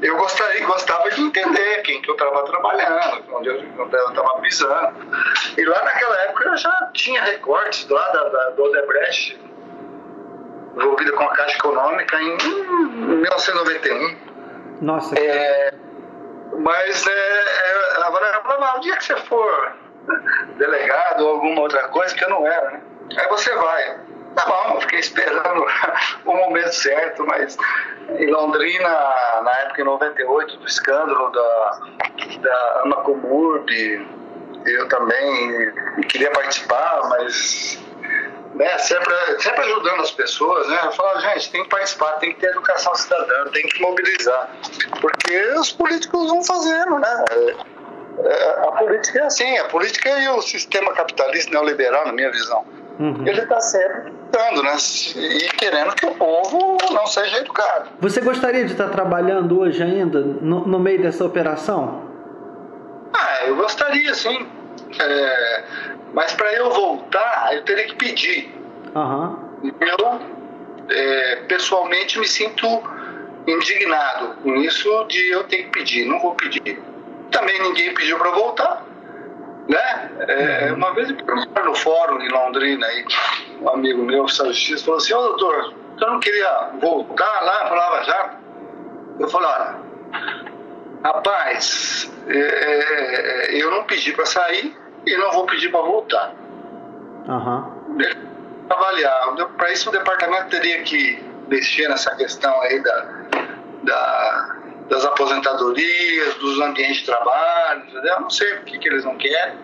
eu 0.00 0.16
gostaria, 0.16 0.64
gostava 0.64 1.10
de 1.10 1.20
entender 1.20 1.82
quem 1.82 2.00
que 2.00 2.10
eu 2.10 2.14
estava 2.14 2.44
trabalhando, 2.46 3.24
onde 3.34 3.48
eu 3.48 3.60
estava 3.84 4.40
pisando. 4.40 4.96
E 5.56 5.64
lá 5.64 5.84
naquela 5.84 6.16
época 6.22 6.44
eu 6.44 6.56
já 6.56 6.90
tinha 6.94 7.22
recortes 7.22 7.86
lá 7.88 8.08
da, 8.08 8.28
da, 8.28 8.50
do 8.50 8.64
Odebrecht, 8.64 9.38
envolvida 10.76 11.12
com 11.12 11.24
a 11.24 11.36
Caixa 11.36 11.58
Econômica 11.58 12.16
em 12.18 12.36
1991. 12.38 14.16
Nossa. 14.80 15.14
É, 15.18 15.74
mas 16.58 17.06
é, 17.06 17.10
é, 17.10 18.02
agora 18.02 18.40
falava, 18.44 18.78
o 18.78 18.80
dia 18.80 18.96
que 18.96 19.04
você 19.04 19.16
for 19.16 19.72
delegado 20.56 21.20
ou 21.20 21.34
alguma 21.34 21.60
outra 21.60 21.88
coisa, 21.88 22.14
que 22.14 22.24
eu 22.24 22.30
não 22.30 22.46
era, 22.46 22.70
né? 22.70 22.82
Aí 23.18 23.28
você 23.28 23.54
vai. 23.54 24.05
Tá 24.36 24.44
bom, 24.44 24.80
fiquei 24.82 24.98
esperando 24.98 25.66
o 26.26 26.34
momento 26.34 26.70
certo, 26.74 27.24
mas 27.26 27.56
em 28.18 28.30
Londrina, 28.30 28.88
na 29.42 29.52
época 29.60 29.80
em 29.80 29.84
98, 29.84 30.58
do 30.58 30.66
escândalo 30.66 31.30
da, 31.30 31.80
da 32.42 32.82
Ana 32.84 32.96
Comurb, 32.96 34.06
eu 34.66 34.88
também 34.88 35.72
queria 36.08 36.30
participar, 36.32 37.08
mas 37.08 37.82
né, 38.54 38.76
sempre, 38.76 39.14
sempre 39.40 39.60
ajudando 39.62 40.02
as 40.02 40.10
pessoas, 40.10 40.68
né? 40.68 40.80
Eu 40.84 40.92
falo, 40.92 41.18
gente, 41.20 41.50
tem 41.50 41.62
que 41.62 41.70
participar, 41.70 42.12
tem 42.18 42.34
que 42.34 42.40
ter 42.40 42.48
educação 42.48 42.94
cidadã, 42.94 43.46
tem 43.52 43.66
que 43.66 43.80
mobilizar. 43.80 44.50
Porque 45.00 45.34
os 45.52 45.72
políticos 45.72 46.28
vão 46.28 46.44
fazendo, 46.44 46.98
né? 46.98 47.24
É, 48.18 48.68
a 48.68 48.72
política 48.72 49.18
é 49.20 49.22
assim, 49.22 49.56
a 49.58 49.64
política 49.64 50.10
e 50.10 50.28
o 50.28 50.42
sistema 50.42 50.92
capitalista 50.92 51.50
neoliberal, 51.50 52.04
na 52.04 52.12
minha 52.12 52.30
visão 52.30 52.75
Uhum. 52.98 53.26
Ele 53.26 53.40
está 53.42 53.60
sempre 53.60 54.12
tentando, 54.30 54.62
né? 54.62 54.76
E 55.16 55.48
querendo 55.56 55.94
que 55.94 56.06
o 56.06 56.14
povo 56.14 56.76
não 56.92 57.06
seja 57.06 57.38
educado. 57.38 57.90
Você 58.00 58.20
gostaria 58.20 58.64
de 58.64 58.72
estar 58.72 58.88
trabalhando 58.88 59.58
hoje 59.58 59.82
ainda, 59.82 60.20
no, 60.20 60.66
no 60.66 60.78
meio 60.78 61.02
dessa 61.02 61.24
operação? 61.24 62.02
Ah, 63.12 63.46
eu 63.46 63.56
gostaria, 63.56 64.14
sim. 64.14 64.46
É, 64.98 65.64
mas 66.12 66.32
para 66.32 66.52
eu 66.54 66.70
voltar, 66.70 67.50
eu 67.52 67.62
teria 67.64 67.86
que 67.86 67.96
pedir. 67.96 68.54
Uhum. 68.94 69.72
Eu, 69.80 70.20
é, 70.88 71.36
pessoalmente, 71.48 72.18
me 72.18 72.26
sinto 72.26 72.66
indignado 73.46 74.36
com 74.42 74.56
isso 74.56 75.04
de 75.04 75.30
eu 75.30 75.44
ter 75.44 75.64
que 75.64 75.70
pedir. 75.70 76.06
Não 76.06 76.20
vou 76.20 76.34
pedir. 76.34 76.80
Também 77.30 77.60
ninguém 77.62 77.94
pediu 77.94 78.18
para 78.18 78.30
voltar. 78.30 78.84
Né? 79.68 80.10
É, 80.28 80.72
uma 80.72 80.94
vez 80.94 81.10
eu 81.10 81.64
no 81.64 81.74
fórum 81.74 82.18
de 82.18 82.28
Londrina, 82.28 82.86
aí, 82.86 83.04
um 83.60 83.68
amigo 83.68 84.02
meu, 84.04 84.28
São 84.28 84.46
Justiça, 84.46 84.84
falou 84.84 84.98
assim: 84.98 85.14
Ô 85.14 85.22
doutor, 85.22 85.74
eu 86.00 86.12
não 86.12 86.20
queria 86.20 86.70
voltar 86.80 87.40
lá, 87.42 87.66
falava 87.68 88.04
já. 88.04 88.34
Eu 89.18 89.28
falei: 89.28 89.48
olha, 89.48 89.76
rapaz, 91.04 92.12
é, 92.28 92.36
é, 92.36 93.62
eu 93.62 93.70
não 93.70 93.84
pedi 93.84 94.12
para 94.12 94.26
sair 94.26 94.76
e 95.04 95.16
não 95.16 95.32
vou 95.32 95.46
pedir 95.46 95.70
para 95.70 95.80
voltar. 95.80 96.32
Uhum. 97.28 97.98
Avaliar. 98.68 99.34
Para 99.56 99.72
isso, 99.72 99.88
o 99.88 99.92
departamento 99.92 100.48
teria 100.48 100.82
que 100.82 101.22
mexer 101.48 101.88
nessa 101.88 102.14
questão 102.16 102.60
aí 102.62 102.82
da, 102.82 103.06
da 103.82 104.56
das 104.88 105.04
aposentadorias, 105.04 106.34
dos 106.34 106.60
ambientes 106.60 106.98
de 106.98 107.06
trabalho, 107.06 107.84
entendeu? 107.88 108.14
Eu 108.14 108.20
não 108.20 108.30
sei 108.30 108.54
o 108.54 108.62
que, 108.62 108.78
que 108.78 108.88
eles 108.88 109.04
não 109.04 109.16
querem. 109.16 109.56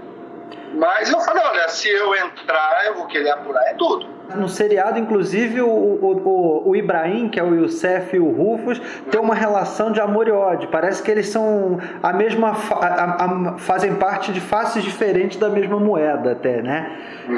Mas 0.75 1.11
eu 1.11 1.21
falei, 1.21 1.43
olha, 1.45 1.69
se 1.69 1.88
eu 1.88 2.14
entrar, 2.14 2.87
eu 2.87 2.95
vou 2.95 3.07
querer 3.07 3.31
apurar 3.31 3.62
é 3.69 3.75
tudo. 3.75 4.07
No 4.35 4.49
seriado, 4.49 4.99
inclusive, 4.99 5.61
o, 5.61 5.69
o, 5.69 6.62
o, 6.71 6.76
Ibrahim, 6.76 7.29
que 7.29 7.38
é 7.38 7.43
o 7.43 7.55
Youssef 7.55 8.17
e 8.17 8.19
o 8.19 8.31
Rufus, 8.31 8.81
tem 9.11 9.21
uma 9.21 9.35
relação 9.35 9.93
de 9.93 10.00
amor 10.00 10.26
e 10.26 10.31
ódio. 10.31 10.71
Parece 10.71 11.02
que 11.02 11.11
eles 11.11 11.29
são 11.29 11.79
a 12.02 12.12
mesma. 12.14 12.52
A, 12.71 13.25
a, 13.25 13.59
fazem 13.59 13.95
parte 13.97 14.33
de 14.33 14.41
faces 14.41 14.83
diferentes 14.83 15.38
da 15.38 15.50
mesma 15.50 15.79
moeda, 15.79 16.33
até, 16.33 16.62
né? 16.62 16.91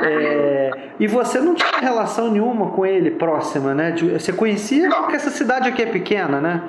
É, 0.04 0.70
e 1.00 1.08
você 1.08 1.40
não 1.40 1.54
tinha 1.54 1.80
relação 1.80 2.30
nenhuma 2.30 2.70
com 2.70 2.86
ele 2.86 3.10
próxima, 3.10 3.74
né? 3.74 3.96
Você 4.12 4.32
conhecia 4.32 4.88
não. 4.88 4.98
porque 4.98 5.16
essa 5.16 5.30
cidade 5.30 5.68
aqui 5.68 5.82
é 5.82 5.86
pequena, 5.86 6.40
né? 6.40 6.62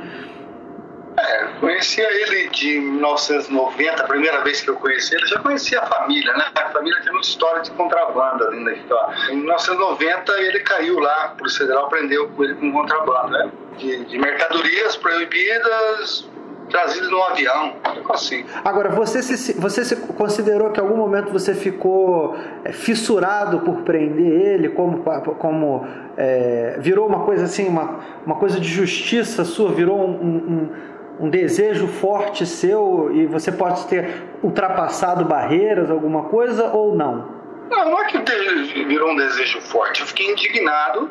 É, 1.18 1.48
conhecia 1.60 2.08
ele 2.22 2.50
de 2.50 2.80
1990, 2.80 4.04
a 4.04 4.08
primeira 4.08 4.42
vez 4.44 4.62
que 4.62 4.70
eu 4.70 4.76
conheci 4.76 5.16
ele, 5.16 5.26
já 5.28 5.40
conhecia 5.40 5.80
a 5.80 5.86
família, 5.86 6.34
né? 6.34 6.46
A 6.56 6.70
família 6.70 7.02
tem 7.02 7.12
uma 7.12 7.22
história 7.22 7.62
de 7.62 7.72
contrabando 7.72 8.46
ali 8.46 8.64
na 8.64 8.74
história. 8.74 9.16
Em 9.32 9.38
1990 9.38 10.32
ele 10.42 10.60
caiu 10.60 11.00
lá, 11.00 11.26
a 11.26 11.28
Polícia 11.30 11.60
Federal 11.60 11.88
prendeu 11.88 12.30
ele 12.40 12.56
com 12.56 12.72
contrabando, 12.72 13.30
né? 13.30 13.52
De, 13.78 14.06
de 14.06 14.18
mercadorias 14.18 14.98
proibidas, 14.98 16.28
trazidas 16.70 17.10
no 17.10 17.22
avião, 17.24 17.74
assim. 18.10 18.46
Agora, 18.64 18.90
você 18.90 19.22
se, 19.22 19.54
você 19.54 19.86
se 19.86 19.96
considerou 19.96 20.72
que 20.72 20.80
em 20.80 20.84
algum 20.84 20.98
momento 20.98 21.32
você 21.32 21.54
ficou 21.54 22.38
é, 22.64 22.72
fissurado 22.72 23.60
por 23.62 23.82
prender 23.84 24.54
ele, 24.54 24.70
como, 24.70 25.04
como 25.38 25.88
é, 26.18 26.78
virou 26.80 27.08
uma 27.08 27.24
coisa 27.24 27.46
assim, 27.46 27.68
uma, 27.68 28.00
uma 28.26 28.36
coisa 28.36 28.60
de 28.60 28.68
justiça 28.68 29.46
sua, 29.46 29.72
virou 29.72 30.00
um, 30.00 30.14
um 30.14 30.95
um 31.20 31.30
desejo 31.30 31.88
forte 31.88 32.46
seu 32.46 33.10
e 33.14 33.26
você 33.26 33.52
pode 33.52 33.88
ter 33.88 34.24
ultrapassado 34.44 35.26
barreiras, 35.26 35.90
alguma 35.90 36.24
coisa, 36.24 36.72
ou 36.72 36.96
não? 36.96 37.34
Não, 37.70 37.90
não 37.90 38.02
é 38.02 38.06
que 38.06 38.84
virou 38.84 39.12
um 39.12 39.16
desejo 39.16 39.62
forte. 39.62 40.02
Eu 40.02 40.08
fiquei 40.08 40.32
indignado 40.32 41.10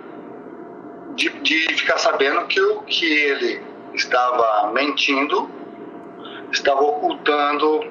de, 1.15 1.31
de 1.31 1.75
ficar 1.75 1.99
sabendo 1.99 2.47
que, 2.47 2.61
o, 2.61 2.83
que 2.83 3.13
ele 3.13 3.63
estava 3.95 4.71
mentindo, 4.73 5.49
estava 6.53 6.81
ocultando 6.83 7.85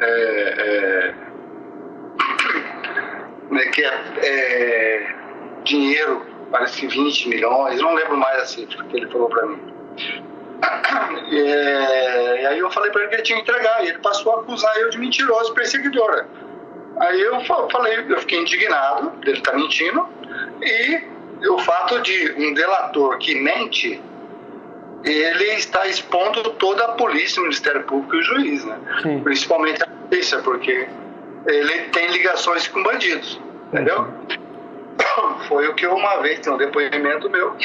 é, 0.00 0.06
é, 0.08 1.14
né, 3.50 3.64
que 3.66 3.84
é, 3.84 3.94
é, 4.22 5.14
dinheiro, 5.64 6.26
parece 6.50 6.86
20 6.86 7.28
milhões, 7.28 7.80
não 7.80 7.94
lembro 7.94 8.16
mais 8.16 8.42
a 8.42 8.46
cifra 8.46 8.84
que 8.84 8.96
ele 8.96 9.08
falou 9.08 9.28
para 9.28 9.46
mim 9.46 9.60
é, 11.32 12.42
e 12.42 12.46
aí 12.46 12.58
eu 12.58 12.70
falei 12.70 12.90
para 12.90 13.02
ele 13.02 13.08
que 13.10 13.14
ele 13.16 13.22
tinha 13.22 13.42
que 13.42 13.50
entregar, 13.50 13.84
e 13.84 13.88
ele 13.88 13.98
passou 13.98 14.36
a 14.36 14.40
acusar 14.40 14.76
eu 14.78 14.90
de 14.90 14.98
mentiroso, 14.98 15.52
perseguidora. 15.54 16.26
Aí 17.00 17.20
eu 17.20 17.40
falei, 17.70 18.04
eu 18.08 18.18
fiquei 18.18 18.40
indignado 18.40 19.10
dele 19.20 19.38
estar 19.38 19.52
tá 19.52 19.56
mentindo, 19.56 20.06
e 20.62 21.48
o 21.48 21.58
fato 21.58 22.00
de 22.00 22.34
um 22.38 22.54
delator 22.54 23.18
que 23.18 23.34
mente, 23.34 24.00
ele 25.04 25.44
está 25.54 25.86
expondo 25.86 26.42
toda 26.50 26.84
a 26.84 26.88
polícia, 26.92 27.40
o 27.40 27.44
Ministério 27.44 27.82
Público 27.84 28.14
e 28.14 28.18
o 28.18 28.22
juiz, 28.22 28.64
né? 28.64 28.78
Principalmente 29.24 29.82
a 29.82 29.86
polícia, 29.86 30.38
porque 30.38 30.88
ele 31.46 31.78
tem 31.90 32.08
ligações 32.10 32.68
com 32.68 32.82
bandidos, 32.82 33.40
entendeu? 33.72 34.06
Foi 35.48 35.66
o 35.66 35.74
que 35.74 35.86
uma 35.86 36.18
vez, 36.18 36.38
tem 36.40 36.52
um 36.52 36.56
depoimento 36.56 37.28
meu, 37.28 37.56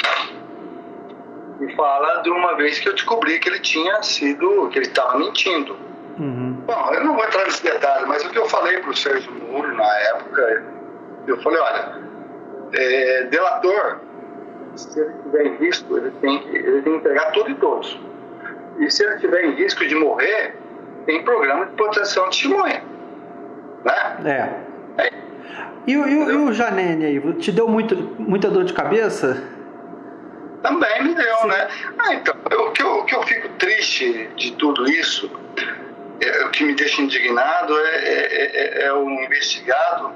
e 1.59 1.75
fala 1.75 2.21
de 2.21 2.29
uma 2.29 2.55
vez 2.55 2.79
que 2.79 2.89
eu 2.89 2.93
descobri 2.93 3.39
que 3.39 3.49
ele 3.49 3.59
tinha 3.59 4.01
sido, 4.03 4.69
que 4.69 4.79
ele 4.79 4.87
estava 4.87 5.17
mentindo. 5.17 5.75
Uhum. 6.19 6.57
Bom, 6.65 6.93
eu 6.93 7.03
não 7.03 7.15
vou 7.15 7.25
entrar 7.25 7.45
nesse 7.45 7.63
detalhe, 7.63 8.05
mas 8.07 8.23
o 8.25 8.29
que 8.29 8.37
eu 8.37 8.47
falei 8.47 8.79
para 8.79 8.89
o 8.89 8.95
Sérgio 8.95 9.31
Muro 9.31 9.75
na 9.75 9.99
época, 9.99 10.63
eu 11.27 11.41
falei, 11.41 11.59
olha, 11.59 12.07
É, 12.73 13.23
delator, 13.31 13.99
se 14.75 14.99
ele 14.99 15.13
tiver 15.23 15.45
em 15.45 15.55
risco, 15.55 15.97
ele 15.97 16.11
tem, 16.21 16.39
que, 16.39 16.55
ele 16.55 16.81
tem 16.81 16.93
que 16.93 16.99
entregar 16.99 17.31
tudo 17.31 17.49
e 17.49 17.55
todos. 17.55 17.99
E 18.79 18.91
se 18.91 19.03
ele 19.03 19.17
tiver 19.19 19.45
em 19.45 19.51
risco 19.55 19.85
de 19.85 19.95
morrer, 19.95 20.55
tem 21.05 21.23
programa 21.23 21.65
de 21.65 21.71
proteção 21.73 22.29
de 22.29 22.41
testemunha. 22.41 22.83
Né? 23.85 24.61
É. 24.97 25.03
é. 25.03 25.13
E, 25.87 25.93
e, 25.93 25.95
e, 25.95 26.35
o 26.35 26.51
Janene 26.51 27.05
aí, 27.05 27.33
te 27.35 27.51
deu 27.51 27.67
muito, 27.67 27.95
muita 28.19 28.49
dor 28.49 28.65
de 28.65 28.73
cabeça? 28.73 29.41
Também 30.67 31.03
me 31.03 31.15
deu, 31.15 31.47
né? 31.47 31.67
Ah, 31.97 32.13
então, 32.13 32.35
o 32.67 32.71
que, 32.71 32.83
eu, 32.83 32.99
o 32.99 33.05
que 33.05 33.15
eu 33.15 33.23
fico 33.23 33.49
triste 33.57 34.29
de 34.35 34.51
tudo 34.51 34.89
isso, 34.89 35.31
é, 36.19 36.45
o 36.45 36.49
que 36.49 36.63
me 36.63 36.73
deixa 36.75 37.01
indignado 37.01 37.77
é, 37.77 37.95
é, 37.95 38.81
é, 38.81 38.85
é 38.85 38.93
o 38.93 39.09
investigado. 39.09 40.11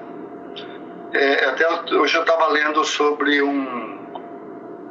É, 1.13 1.45
até 1.45 1.67
hoje 1.93 2.15
eu 2.15 2.21
estava 2.21 2.47
lendo 2.47 2.83
sobre 2.83 3.41
um, 3.41 3.99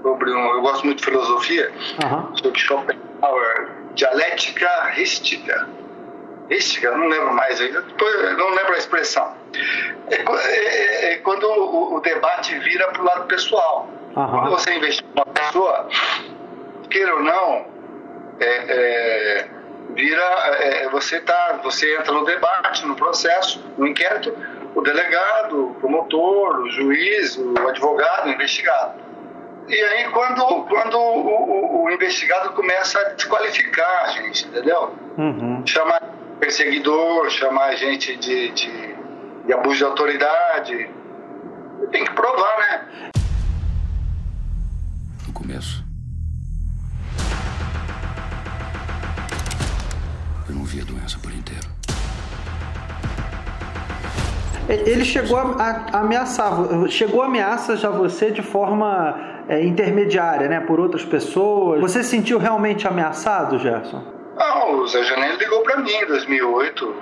sobre 0.02 0.32
um. 0.32 0.54
Eu 0.54 0.60
gosto 0.62 0.84
muito 0.84 0.98
de 0.98 1.04
filosofia, 1.04 1.70
uhum. 2.02 2.36
sobre 2.36 2.58
Schopenhauer, 2.58 3.70
dialética 3.94 4.68
rística. 4.92 5.68
Rística, 6.48 6.90
não 6.90 7.06
lembro 7.06 7.32
mais 7.32 7.60
ainda, 7.60 7.84
não 8.36 8.50
lembro 8.50 8.74
a 8.74 8.78
expressão. 8.78 9.34
É, 10.10 10.16
é, 10.16 11.12
é 11.12 11.16
quando 11.18 11.44
o, 11.44 11.94
o, 11.94 12.00
debate 12.00 12.58
vira 12.58 12.88
para 12.88 13.02
o 13.02 13.04
lado 13.04 13.26
pessoal. 13.26 13.88
Uhum. 14.16 14.30
Quando 14.30 14.50
você 14.50 14.74
investiga 14.74 15.08
uma 15.14 15.26
pessoa, 15.26 15.88
queira 16.90 17.14
ou 17.14 17.22
não, 17.22 17.66
é, 18.40 18.46
é, 18.46 19.48
vira. 19.94 20.22
É, 20.60 20.88
você, 20.90 21.20
tá, 21.20 21.60
você 21.62 21.96
entra 21.96 22.12
no 22.12 22.24
debate, 22.24 22.86
no 22.86 22.96
processo, 22.96 23.64
no 23.78 23.86
inquérito, 23.86 24.34
o 24.74 24.80
delegado, 24.80 25.70
o 25.70 25.74
promotor, 25.74 26.60
o 26.60 26.70
juiz, 26.70 27.36
o 27.36 27.68
advogado, 27.68 28.26
o 28.26 28.30
investigado. 28.30 28.94
E 29.68 29.74
aí, 29.74 30.08
quando, 30.10 30.64
quando 30.64 30.98
o, 30.98 31.82
o, 31.82 31.84
o 31.84 31.90
investigado 31.90 32.52
começa 32.54 32.98
a 32.98 33.04
desqualificar 33.10 34.04
a 34.04 34.08
gente, 34.08 34.46
entendeu? 34.46 34.94
Uhum. 35.16 35.62
Chamar 35.64 36.02
perseguidor, 36.40 37.30
chamar 37.30 37.66
a 37.66 37.74
gente 37.76 38.16
de, 38.16 38.48
de, 38.50 38.94
de 39.44 39.52
abuso 39.52 39.76
de 39.76 39.84
autoridade. 39.84 40.90
Tem 41.92 42.04
que 42.04 42.12
provar, 42.12 42.58
né? 42.58 43.10
Começo, 45.40 45.82
eu 50.46 50.54
não 50.54 50.64
vi 50.64 50.82
a 50.82 50.84
doença 50.84 51.18
por 51.22 51.32
inteiro. 51.32 51.66
Ele 54.68 55.02
chegou 55.02 55.38
a, 55.38 55.98
ameaçar, 55.98 56.52
chegou 56.88 57.22
a 57.22 57.24
ameaça 57.24 57.74
já 57.74 57.88
você 57.88 58.30
de 58.30 58.42
forma 58.42 59.18
é, 59.48 59.64
intermediária, 59.64 60.46
né, 60.46 60.60
por 60.60 60.78
outras 60.78 61.06
pessoas. 61.06 61.80
Você 61.80 62.02
se 62.02 62.10
sentiu 62.10 62.38
realmente 62.38 62.86
ameaçado, 62.86 63.58
Gerson? 63.58 64.04
Não, 64.36 64.80
o 64.80 64.86
Zé 64.88 65.02
Janelli 65.04 65.38
ligou 65.38 65.62
para 65.62 65.78
mim 65.78 65.90
em 65.90 66.06
2008, 66.06 66.96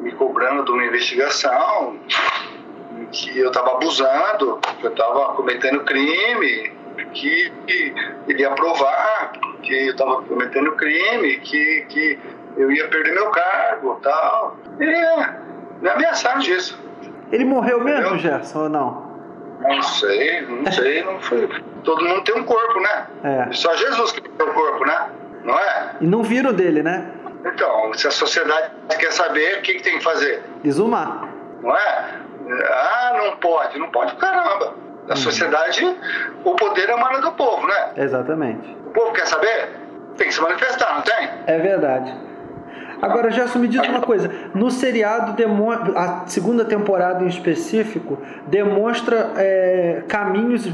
me 0.00 0.10
cobrando 0.10 0.64
de 0.64 0.72
uma 0.72 0.84
investigação 0.84 1.96
que 3.12 3.38
eu 3.38 3.46
estava 3.46 3.76
abusando, 3.76 4.58
que 4.80 4.84
eu 4.84 4.90
estava 4.90 5.34
cometendo 5.34 5.84
crime, 5.84 6.72
que 7.12 7.52
ele 8.28 8.42
ia 8.42 8.50
provar 8.50 9.32
que 9.62 9.86
eu 9.86 9.92
estava 9.92 10.22
cometendo 10.22 10.72
crime, 10.72 11.38
que, 11.40 11.86
que 11.88 12.18
eu 12.56 12.70
ia 12.70 12.88
perder 12.88 13.14
meu 13.14 13.30
cargo 13.30 13.98
tal. 14.02 14.56
E 14.78 15.82
me 15.82 15.88
ameaçaram 15.88 16.40
disso. 16.40 16.78
Ele 17.32 17.44
morreu 17.44 17.82
mesmo, 17.82 18.14
Entendeu? 18.14 18.18
Gerson, 18.18 18.62
ou 18.64 18.68
não? 18.68 19.14
Não 19.60 19.82
sei, 19.82 20.42
não 20.42 20.70
sei, 20.70 21.02
não 21.04 21.20
foi. 21.20 21.48
Todo 21.84 22.04
mundo 22.04 22.22
tem 22.22 22.36
um 22.36 22.44
corpo, 22.44 22.80
né? 22.80 23.06
É. 23.24 23.52
Só 23.52 23.74
Jesus 23.76 24.12
que 24.12 24.20
tem 24.20 24.46
um 24.46 24.52
corpo, 24.52 24.84
né? 24.84 25.10
Não 25.44 25.58
é? 25.58 25.90
E 26.00 26.06
não 26.06 26.22
viram 26.22 26.52
dele, 26.52 26.82
né? 26.82 27.10
Então, 27.44 27.92
se 27.94 28.06
a 28.08 28.10
sociedade 28.10 28.70
quer 28.98 29.12
saber, 29.12 29.58
o 29.58 29.62
que, 29.62 29.74
que 29.74 29.82
tem 29.82 29.98
que 29.98 30.04
fazer? 30.04 30.42
Exumar. 30.64 31.28
Não 31.62 31.76
é? 31.76 32.20
Ah, 32.70 33.12
não 33.16 33.36
pode, 33.36 33.78
não 33.78 33.90
pode, 33.90 34.14
caramba. 34.16 34.74
A 35.08 35.10
uhum. 35.10 35.16
sociedade, 35.16 35.96
o 36.44 36.54
poder 36.54 36.88
emana 36.88 37.20
do 37.20 37.32
povo, 37.32 37.66
né? 37.66 37.90
Exatamente. 37.96 38.76
O 38.86 38.90
povo 38.90 39.12
quer 39.12 39.26
saber? 39.26 39.68
Tem 40.16 40.28
que 40.28 40.34
se 40.34 40.40
manifestar, 40.40 40.94
não 40.94 41.02
tem? 41.02 41.28
É 41.46 41.58
verdade. 41.58 42.14
Agora, 43.04 43.30
Gerson, 43.30 43.58
me 43.58 43.68
diz 43.68 43.86
uma 43.86 44.00
coisa: 44.00 44.30
no 44.54 44.70
seriado, 44.70 45.34
a 45.94 46.22
segunda 46.26 46.64
temporada 46.64 47.22
em 47.22 47.26
específico, 47.26 48.16
demonstra 48.46 49.32
é, 49.36 50.02
caminhos, 50.08 50.66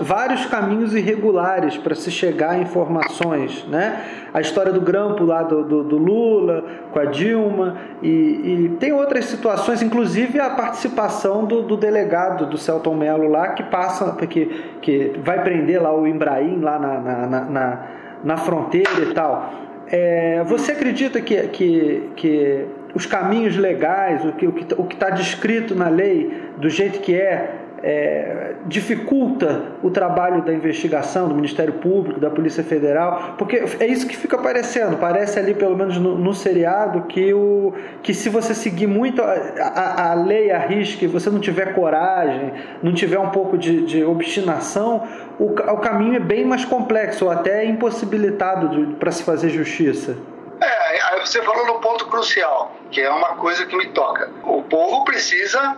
vários 0.00 0.44
caminhos 0.46 0.92
irregulares 0.92 1.76
para 1.76 1.94
se 1.94 2.10
chegar 2.10 2.50
a 2.50 2.58
informações. 2.58 3.64
Né? 3.68 4.02
A 4.34 4.40
história 4.40 4.72
do 4.72 4.80
grampo 4.80 5.24
lá 5.24 5.44
do, 5.44 5.62
do, 5.62 5.84
do 5.84 5.96
Lula, 5.96 6.64
com 6.90 6.98
a 6.98 7.04
Dilma, 7.04 7.76
e, 8.02 8.08
e, 8.08 8.76
tem 8.80 8.92
outras 8.92 9.26
situações, 9.26 9.80
inclusive 9.82 10.40
a 10.40 10.50
participação 10.50 11.44
do, 11.44 11.62
do 11.62 11.76
delegado 11.76 12.46
do 12.46 12.58
Celton 12.58 12.96
Mello 12.96 13.28
lá, 13.28 13.50
que 13.50 13.62
passa, 13.62 14.16
que, 14.26 14.46
que 14.82 15.12
vai 15.22 15.44
prender 15.44 15.80
lá 15.80 15.94
o 15.94 16.08
Ibrahim 16.08 16.60
lá 16.60 16.76
na, 16.76 16.98
na, 16.98 17.40
na, 17.44 17.78
na 18.24 18.36
fronteira 18.36 19.00
e 19.00 19.14
tal. 19.14 19.65
É, 19.88 20.42
você 20.44 20.72
acredita 20.72 21.20
que, 21.20 21.36
que, 21.48 22.10
que 22.16 22.66
os 22.94 23.06
caminhos 23.06 23.56
legais, 23.56 24.24
o 24.24 24.32
que 24.32 24.46
o 24.46 24.88
está 24.90 25.10
descrito 25.10 25.74
na 25.74 25.88
lei, 25.88 26.32
do 26.56 26.68
jeito 26.68 27.00
que 27.00 27.14
é, 27.14 27.54
é, 27.82 28.54
dificulta 28.66 29.62
o 29.82 29.90
trabalho 29.90 30.42
da 30.42 30.52
investigação 30.52 31.28
do 31.28 31.34
Ministério 31.34 31.74
Público, 31.74 32.18
da 32.18 32.30
Polícia 32.30 32.64
Federal, 32.64 33.34
porque 33.38 33.62
é 33.78 33.86
isso 33.86 34.06
que 34.06 34.16
fica 34.16 34.38
parecendo. 34.38 34.96
Parece 34.96 35.38
ali, 35.38 35.54
pelo 35.54 35.76
menos 35.76 35.98
no, 35.98 36.16
no 36.18 36.34
seriado, 36.34 37.02
que, 37.02 37.32
o, 37.32 37.74
que 38.02 38.14
se 38.14 38.28
você 38.28 38.54
seguir 38.54 38.86
muito 38.86 39.22
a, 39.22 39.34
a, 39.60 40.10
a 40.12 40.14
lei, 40.14 40.50
a 40.50 40.58
risca, 40.58 41.04
e 41.04 41.08
você 41.08 41.30
não 41.30 41.38
tiver 41.38 41.74
coragem, 41.74 42.52
não 42.82 42.92
tiver 42.92 43.18
um 43.18 43.30
pouco 43.30 43.56
de, 43.58 43.82
de 43.84 44.02
obstinação, 44.02 45.02
o, 45.38 45.52
o 45.52 45.78
caminho 45.78 46.16
é 46.16 46.20
bem 46.20 46.44
mais 46.44 46.64
complexo, 46.64 47.26
ou 47.26 47.30
até 47.30 47.64
impossibilitado 47.64 48.94
para 48.98 49.10
se 49.10 49.22
fazer 49.22 49.50
justiça. 49.50 50.16
É, 50.60 51.20
você 51.20 51.42
falou 51.42 51.66
no 51.66 51.80
ponto 51.80 52.06
crucial, 52.06 52.74
que 52.90 53.00
é 53.00 53.10
uma 53.10 53.34
coisa 53.34 53.66
que 53.66 53.76
me 53.76 53.86
toca. 53.88 54.30
O 54.44 54.62
povo 54.62 55.04
precisa 55.04 55.76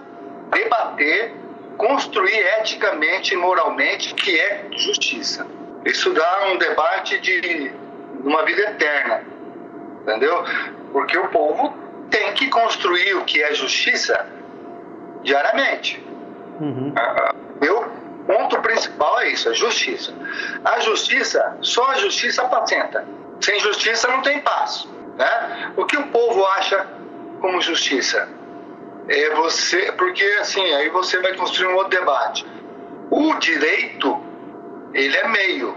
debater 0.52 1.34
construir 1.76 2.38
eticamente 2.60 3.34
e 3.34 3.36
moralmente 3.36 4.12
o 4.12 4.16
que 4.16 4.38
é 4.38 4.66
justiça. 4.72 5.46
Isso 5.84 6.12
dá 6.12 6.48
um 6.52 6.58
debate 6.58 7.18
de 7.20 7.72
uma 8.22 8.44
vida 8.44 8.62
eterna, 8.62 9.22
entendeu? 10.02 10.44
Porque 10.92 11.16
o 11.16 11.28
povo 11.28 11.74
tem 12.10 12.32
que 12.34 12.48
construir 12.48 13.14
o 13.14 13.24
que 13.24 13.42
é 13.42 13.54
justiça 13.54 14.26
diariamente. 15.22 16.04
Uhum. 16.60 16.92
Meu 17.60 17.97
ponto 18.28 18.60
principal 18.60 19.20
é 19.22 19.30
isso, 19.30 19.48
a 19.48 19.52
justiça. 19.52 20.12
A 20.64 20.78
justiça, 20.78 21.56
só 21.62 21.90
a 21.90 21.94
justiça 21.96 22.42
apacenta. 22.42 23.04
Sem 23.40 23.58
justiça 23.58 24.06
não 24.06 24.22
tem 24.22 24.40
paz. 24.40 24.86
Né? 25.16 25.72
O 25.76 25.84
que 25.84 25.96
o 25.96 26.06
povo 26.08 26.46
acha 26.46 26.86
como 27.40 27.60
justiça? 27.60 28.28
é 29.08 29.34
você, 29.34 29.90
porque 29.92 30.24
assim, 30.40 30.62
aí 30.74 30.88
você 30.90 31.18
vai 31.20 31.34
construir 31.34 31.68
um 31.68 31.76
outro 31.76 31.98
debate. 31.98 32.46
O 33.10 33.34
direito, 33.36 34.22
ele 34.92 35.16
é 35.16 35.26
meio, 35.28 35.74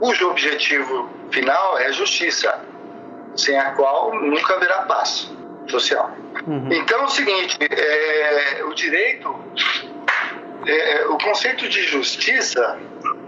cujo 0.00 0.28
objetivo 0.30 1.08
final 1.30 1.78
é 1.78 1.86
a 1.86 1.92
justiça, 1.92 2.60
sem 3.36 3.56
a 3.56 3.70
qual 3.72 4.12
nunca 4.14 4.54
haverá 4.54 4.82
paz 4.82 5.32
social. 5.68 6.10
Uhum. 6.46 6.72
Então 6.72 7.02
é 7.02 7.04
o 7.04 7.08
seguinte, 7.08 7.56
é, 7.60 8.64
o 8.64 8.74
direito, 8.74 9.38
é, 10.66 11.06
o 11.06 11.18
conceito 11.18 11.68
de 11.68 11.82
justiça, 11.82 12.78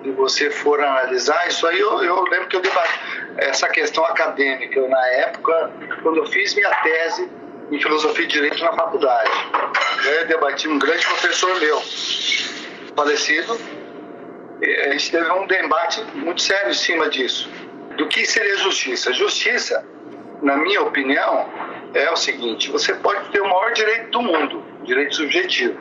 se 0.03 0.11
você 0.11 0.51
for 0.51 0.81
analisar, 0.81 1.49
isso 1.49 1.67
aí 1.67 1.79
eu, 1.79 2.03
eu 2.03 2.23
lembro 2.25 2.49
que 2.49 2.57
eu 2.57 2.61
debati 2.61 2.99
essa 3.37 3.69
questão 3.69 4.05
acadêmica 4.05 4.81
na 4.89 5.07
época, 5.09 5.71
quando 6.03 6.19
eu 6.19 6.27
fiz 6.27 6.55
minha 6.55 6.75
tese 6.83 7.31
em 7.71 7.81
filosofia 7.81 8.25
e 8.25 8.29
direito 8.29 8.63
na 8.65 8.73
faculdade. 8.73 9.31
Eu 10.05 10.27
debati 10.27 10.69
um 10.69 10.79
grande 10.79 11.07
professor 11.07 11.61
meu, 11.61 11.81
falecido. 12.97 13.59
A 14.87 14.91
gente 14.91 15.11
teve 15.13 15.31
um 15.31 15.47
debate 15.47 16.03
muito 16.15 16.43
sério 16.43 16.71
em 16.71 16.75
cima 16.75 17.09
disso. 17.09 17.49
Do 17.97 18.09
que 18.09 18.27
seria 18.27 18.57
justiça? 18.59 19.13
Justiça, 19.13 19.87
na 20.43 20.57
minha 20.57 20.83
opinião, 20.83 21.49
é 21.95 22.11
o 22.11 22.17
seguinte: 22.17 22.71
você 22.71 22.95
pode 22.95 23.29
ter 23.31 23.41
o 23.41 23.45
maior 23.45 23.73
direito 23.73 24.11
do 24.11 24.23
mundo, 24.23 24.65
direito 24.83 25.15
subjetivo. 25.15 25.79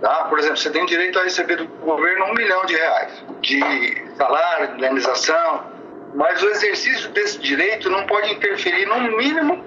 Tá? 0.00 0.24
Por 0.24 0.38
exemplo, 0.38 0.56
você 0.56 0.70
tem 0.70 0.84
direito 0.86 1.18
a 1.18 1.22
receber 1.22 1.56
do 1.56 1.66
governo 1.66 2.26
um 2.26 2.34
milhão 2.34 2.64
de 2.66 2.74
reais 2.74 3.24
de 3.40 3.60
salário, 4.16 4.68
de 4.68 4.74
indenização, 4.74 5.64
mas 6.14 6.42
o 6.42 6.48
exercício 6.48 7.10
desse 7.10 7.38
direito 7.38 7.88
não 7.88 8.06
pode 8.06 8.32
interferir 8.32 8.86
no 8.86 9.16
mínimo 9.16 9.64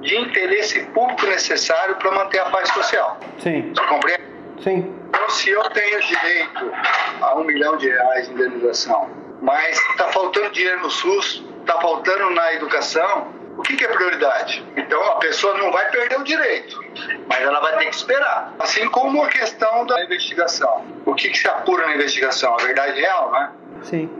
de 0.00 0.16
interesse 0.16 0.84
público 0.86 1.26
necessário 1.26 1.96
para 1.96 2.10
manter 2.10 2.40
a 2.40 2.46
paz 2.46 2.68
social. 2.70 3.18
Sim. 3.38 3.72
Você 3.74 3.86
compreende? 3.86 4.22
Sim. 4.62 4.94
Então, 5.08 5.28
se 5.30 5.50
eu 5.50 5.62
tenho 5.70 6.00
direito 6.00 6.72
a 7.20 7.34
um 7.36 7.44
milhão 7.44 7.76
de 7.76 7.88
reais 7.88 8.28
de 8.28 8.34
indenização, 8.34 9.10
mas 9.40 9.78
está 9.90 10.08
faltando 10.08 10.50
dinheiro 10.50 10.80
no 10.80 10.90
SUS, 10.90 11.44
está 11.60 11.80
faltando 11.80 12.30
na 12.30 12.54
educação, 12.54 13.32
o 13.56 13.62
que, 13.62 13.76
que, 13.76 13.84
é 13.84 13.88
prioridade? 13.88 14.64
Então 14.76 15.02
a 15.12 15.16
pessoa 15.16 15.56
não 15.58 15.70
vai 15.70 15.90
perder 15.90 16.18
o 16.18 16.24
direito, 16.24 16.82
mas 17.28 17.40
ela 17.42 17.60
vai 17.60 17.78
ter 17.78 17.86
que 17.86 17.96
esperar. 17.96 18.54
Assim 18.58 18.88
como 18.88 19.22
a 19.22 19.28
questão 19.28 19.86
da 19.86 20.02
investigação. 20.04 20.84
O 21.04 21.14
que, 21.14 21.28
que 21.30 21.38
se 21.38 21.48
apura 21.48 21.86
na 21.86 21.94
investigação? 21.94 22.54
A 22.54 22.62
verdade 22.62 23.00
real, 23.00 23.30
né? 23.32 23.50
Sim. 23.82 24.10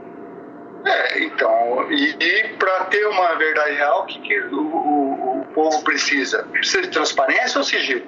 É, 0.84 1.22
então, 1.22 1.86
e, 1.90 2.16
e 2.18 2.48
para 2.58 2.84
ter 2.86 3.06
uma 3.06 3.34
verdade 3.36 3.76
real, 3.76 4.02
o 4.02 4.06
que, 4.06 4.20
que 4.20 4.38
o, 4.40 4.58
o, 4.58 5.40
o, 5.40 5.44
povo 5.54 5.82
precisa? 5.84 6.44
Precisa 6.50 6.82
de 6.82 6.88
transparência 6.88 7.58
ou 7.58 7.64
sigilo? 7.64 8.02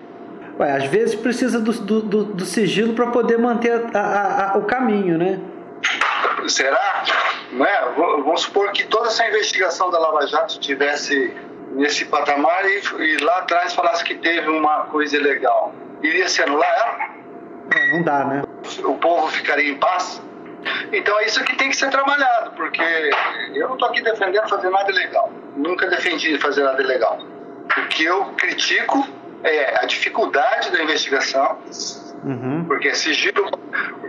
Ué, 0.59 0.73
às 0.73 0.85
vezes 0.87 1.15
precisa 1.15 1.61
do, 1.61 1.73
do, 1.73 2.25
do 2.25 2.45
sigilo 2.45 2.95
para 2.95 3.07
poder 3.09 3.39
manter 3.39 3.73
a, 3.95 3.99
a, 3.99 4.53
a, 4.53 4.59
o 4.59 4.65
caminho, 4.65 5.17
né? 5.17 5.39
Será? 6.49 7.05
Não 7.53 7.65
é? 7.65 7.85
Vamos 7.97 8.43
supor 8.43 8.71
que 8.73 8.85
toda 8.85 9.09
essa 9.09 9.27
investigação 9.29 9.91
da 9.91 9.99
Lava 9.99 10.27
Jato 10.27 10.59
tivesse 10.61 11.35
nesse 11.73 12.05
patamar 12.05 12.65
e, 12.67 12.81
e 13.03 13.17
lá 13.19 13.39
atrás 13.39 13.75
falasse 13.75 14.05
que 14.05 14.15
teve 14.15 14.49
uma 14.49 14.85
coisa 14.87 15.17
ilegal. 15.17 15.75
Iria 16.03 16.29
se 16.29 16.43
anular 16.43 16.69
ela? 16.69 17.15
É, 17.75 17.93
não 17.93 18.03
dá, 18.03 18.25
né? 18.25 18.43
O 18.85 18.95
povo 18.97 19.29
ficaria 19.29 19.71
em 19.71 19.77
paz? 19.77 20.23
Então 20.93 21.19
é 21.21 21.27
isso 21.27 21.43
que 21.45 21.57
tem 21.57 21.71
que 21.71 21.77
ser 21.77 21.91
trabalhado, 21.91 22.53
porque 22.53 22.83
eu 23.55 23.69
não 23.69 23.75
estou 23.75 23.89
aqui 23.89 24.03
defendendo 24.03 24.49
fazer 24.49 24.71
nada 24.71 24.91
ilegal. 24.91 25.31
Nunca 25.57 25.87
defendi 25.89 26.39
fazer 26.39 26.63
nada 26.63 26.83
ilegal. 26.83 27.19
O 27.77 27.89
que 27.89 28.05
eu 28.05 28.25
critico 28.37 29.07
é 29.43 29.79
a 29.79 29.87
dificuldade 29.87 30.71
da 30.71 30.83
investigação, 30.83 31.59
uhum. 32.25 32.65
porque 32.67 32.95
sigilo. 32.95 33.51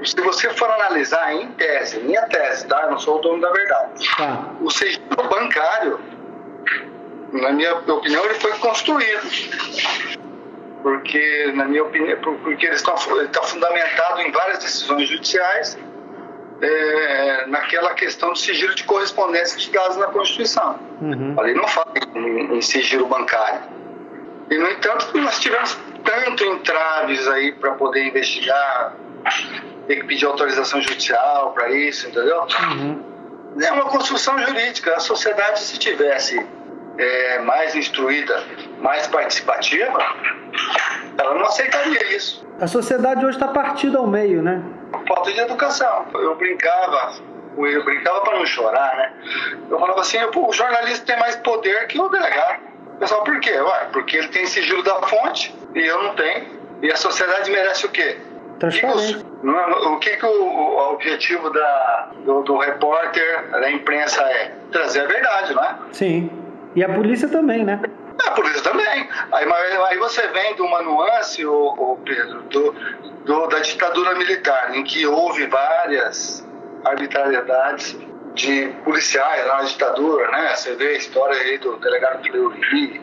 Se 0.04 0.16
você 0.22 0.50
for 0.52 0.70
analisar 0.70 1.34
em 1.34 1.48
tese, 1.54 2.00
minha 2.00 2.22
tese, 2.28 2.68
tá? 2.68 2.84
Eu 2.84 2.92
não 2.92 3.00
sou 3.00 3.18
o 3.18 3.22
dono 3.22 3.42
da 3.42 3.52
verdade. 3.52 4.16
Tá. 4.18 4.54
O 4.62 4.70
sigilo 4.70 5.04
bancário, 5.30 6.00
na 7.32 7.52
minha 7.52 7.76
opinião, 7.76 8.24
ele 8.26 8.36
foi 8.36 8.52
construído 8.60 9.28
porque 10.86 11.52
na 11.56 11.66
minha 11.66 11.84
opinião, 11.84 12.16
porque 12.22 12.68
ele 12.68 12.76
está, 12.76 12.94
está 12.94 13.42
fundamentado 13.42 14.22
em 14.22 14.32
várias 14.32 14.60
decisões 14.60 15.10
judiciais 15.10 15.76
é, 16.62 17.48
naquela 17.48 17.96
questão 17.96 18.30
do 18.30 18.38
sigilo 18.38 18.76
de 18.76 18.84
correspondência 18.84 19.58
de 19.58 19.72
dados 19.72 19.98
na 19.98 20.06
Constituição. 20.08 20.80
Uhum. 21.02 21.40
Ali 21.40 21.56
não 21.56 21.68
fala 21.68 21.92
em, 22.16 22.58
em, 22.58 22.62
sigilo 22.62 23.08
bancário. 23.08 23.62
E, 24.50 24.58
no 24.60 24.70
entanto, 24.70 25.18
nós 25.18 25.40
tivemos 25.40 25.76
tanto 26.06 26.46
entraves 26.46 27.28
aí 27.28 27.52
para 27.52 27.74
poder 27.74 28.06
investigar, 28.06 28.94
ter 29.88 29.98
que 29.98 30.04
pedir 30.06 30.26
autorização 30.26 30.82
judicial 30.82 31.52
para 31.52 31.70
isso, 31.72 32.08
entendeu? 32.08 32.48
Uhum. 32.72 33.04
É 33.62 33.72
uma 33.72 33.86
construção 33.86 34.38
jurídica. 34.40 34.96
A 34.96 35.00
sociedade, 35.00 35.60
se 35.60 35.78
tivesse 35.78 36.46
é, 36.98 37.40
mais 37.40 37.76
instruída, 37.76 38.44
mais 38.80 39.08
participativa, 39.08 39.98
ela 41.18 41.34
não 41.34 41.46
aceitaria 41.46 42.16
isso. 42.16 42.46
A 42.60 42.68
sociedade 42.68 43.26
hoje 43.26 43.38
está 43.38 43.50
partida 43.50 43.98
ao 43.98 44.08
meio, 44.08 44.42
né? 44.42 44.64
falta 45.08 45.32
de 45.32 45.40
educação. 45.40 46.06
Eu 46.14 46.36
brincava, 46.36 47.14
eu 47.58 47.84
brincava 47.84 48.22
para 48.22 48.38
não 48.38 48.46
chorar, 48.46 48.96
né? 48.96 49.14
Eu 49.70 49.80
falava 49.80 50.02
assim, 50.02 50.18
o 50.24 50.54
jornalista 50.54 51.06
tem 51.06 51.20
mais 51.20 51.36
poder 51.38 51.88
que 51.88 52.00
o 52.00 52.10
delegado. 52.10 52.62
Pessoal, 53.00 53.24
por 53.24 53.40
quê? 53.40 53.52
Ué, 53.52 53.88
porque 53.92 54.18
ele 54.18 54.28
tem 54.30 54.46
sigilo 54.46 54.82
da 54.84 54.96
fonte 55.04 55.54
e 55.74 55.80
eu 55.80 56.04
não 56.04 56.16
tenho. 56.16 56.46
E 56.82 56.92
a 56.92 56.96
sociedade 56.96 57.50
merece 57.52 57.86
o 57.86 57.90
quê? 57.90 58.18
Transparência. 58.60 59.22
O 59.44 60.00
que, 60.00 60.16
que 60.16 60.26
o, 60.26 60.44
o 60.44 60.94
objetivo 60.94 61.50
da, 61.50 62.10
do, 62.24 62.42
do, 62.44 62.58
repórter, 62.58 63.50
da 63.52 63.70
imprensa 63.70 64.22
é? 64.24 64.54
Trazer 64.72 65.02
a 65.02 65.08
verdade, 65.08 65.54
não 65.54 65.64
é? 65.64 65.76
Sim. 65.92 66.30
E 66.76 66.84
a 66.84 66.90
polícia 66.90 67.28
também, 67.28 67.64
né? 67.64 67.80
A 68.26 68.32
polícia 68.32 68.62
também. 68.62 69.10
Aí, 69.32 69.46
aí 69.90 69.98
você 69.98 70.28
vem 70.30 70.56
de 70.56 70.62
uma 70.62 70.82
nuance, 70.82 71.46
o, 71.46 71.54
o 71.54 72.00
Pedro, 72.06 72.42
do, 72.44 72.72
do, 73.26 73.48
da 73.48 73.60
ditadura 73.60 74.16
militar, 74.16 74.76
em 74.76 74.84
que 74.84 75.06
houve 75.06 75.46
várias 75.48 76.48
arbitrariedades 76.86 77.98
de 78.36 78.68
policiais 78.84 79.48
na 79.48 79.64
ditadura, 79.64 80.30
né? 80.30 80.56
Você 80.56 80.76
vê 80.76 80.90
a 80.90 80.98
história 80.98 81.36
aí 81.42 81.58
do 81.58 81.78
delegado 81.78 82.24
Fleury, 82.28 83.02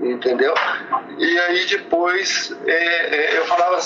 entendeu? 0.00 0.54
E 1.18 1.38
aí 1.38 1.66
depois 1.66 2.56
é, 2.66 2.72
é, 2.72 3.38
eu 3.38 3.44
falava, 3.46 3.78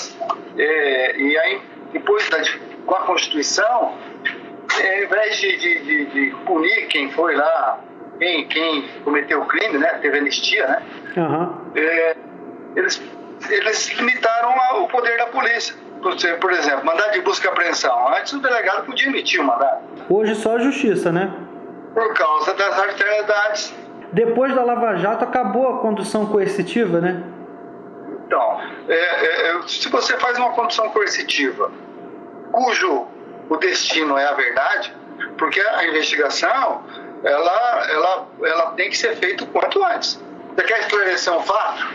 é, 0.57 1.17
e 1.17 1.37
aí 1.37 1.61
depois 1.91 2.29
da, 2.29 2.37
com 2.85 2.95
a 2.95 3.01
Constituição, 3.01 3.97
é, 4.81 4.97
ao 4.99 5.03
invés 5.03 5.37
de, 5.37 5.57
de, 5.57 5.79
de, 5.79 6.05
de 6.05 6.35
punir 6.45 6.87
quem 6.87 7.11
foi 7.11 7.35
lá 7.35 7.83
quem, 8.19 8.47
quem 8.47 8.87
cometeu 9.03 9.41
o 9.41 9.45
crime, 9.45 9.77
né? 9.77 9.87
Teve 10.01 10.19
anistia, 10.19 10.67
né? 10.67 10.83
Uhum. 11.17 11.71
Eles, 12.75 13.01
eles 13.49 13.89
limitaram 13.93 14.55
o 14.83 14.87
poder 14.87 15.17
da 15.17 15.27
polícia. 15.27 15.75
Por 16.39 16.51
exemplo, 16.51 16.85
mandado 16.85 17.13
de 17.13 17.21
busca 17.21 17.47
e 17.47 17.49
apreensão. 17.49 18.09
Antes 18.09 18.33
o 18.33 18.39
delegado 18.39 18.85
podia 18.85 19.07
emitir 19.07 19.39
o 19.39 19.43
mandado. 19.43 19.81
Hoje 20.09 20.35
só 20.35 20.57
a 20.57 20.59
justiça, 20.59 21.11
né? 21.11 21.33
Por 21.93 22.13
causa 22.13 22.53
das 22.53 22.77
arbitrariedades. 22.77 23.73
Depois 24.11 24.53
da 24.53 24.63
Lava 24.63 24.95
Jato 24.97 25.23
acabou 25.23 25.67
a 25.67 25.79
condução 25.79 26.25
coercitiva, 26.25 26.99
né? 26.99 27.23
Então, 28.25 28.61
é, 28.87 28.93
é, 28.93 29.49
é 29.51 29.61
se 29.67 29.89
você 29.89 30.17
faz 30.17 30.37
uma 30.37 30.51
condução 30.51 30.89
coercitiva 30.89 31.71
cujo 32.51 33.07
o 33.49 33.57
destino 33.57 34.17
é 34.17 34.25
a 34.25 34.33
verdade, 34.33 34.93
porque 35.37 35.59
a 35.59 35.87
investigação 35.87 36.83
ela, 37.23 37.87
ela, 37.89 38.27
ela 38.43 38.71
tem 38.71 38.89
que 38.89 38.97
ser 38.97 39.15
feita 39.15 39.43
o 39.43 39.47
quanto 39.47 39.83
antes. 39.83 40.21
Você 40.55 40.63
quer 40.63 40.79
esclarecer 40.81 41.33
um 41.33 41.41
fato? 41.41 41.93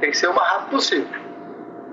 Tem 0.00 0.10
que 0.10 0.16
ser 0.16 0.28
o 0.28 0.34
mais 0.34 0.48
rápido 0.50 0.70
possível. 0.70 1.25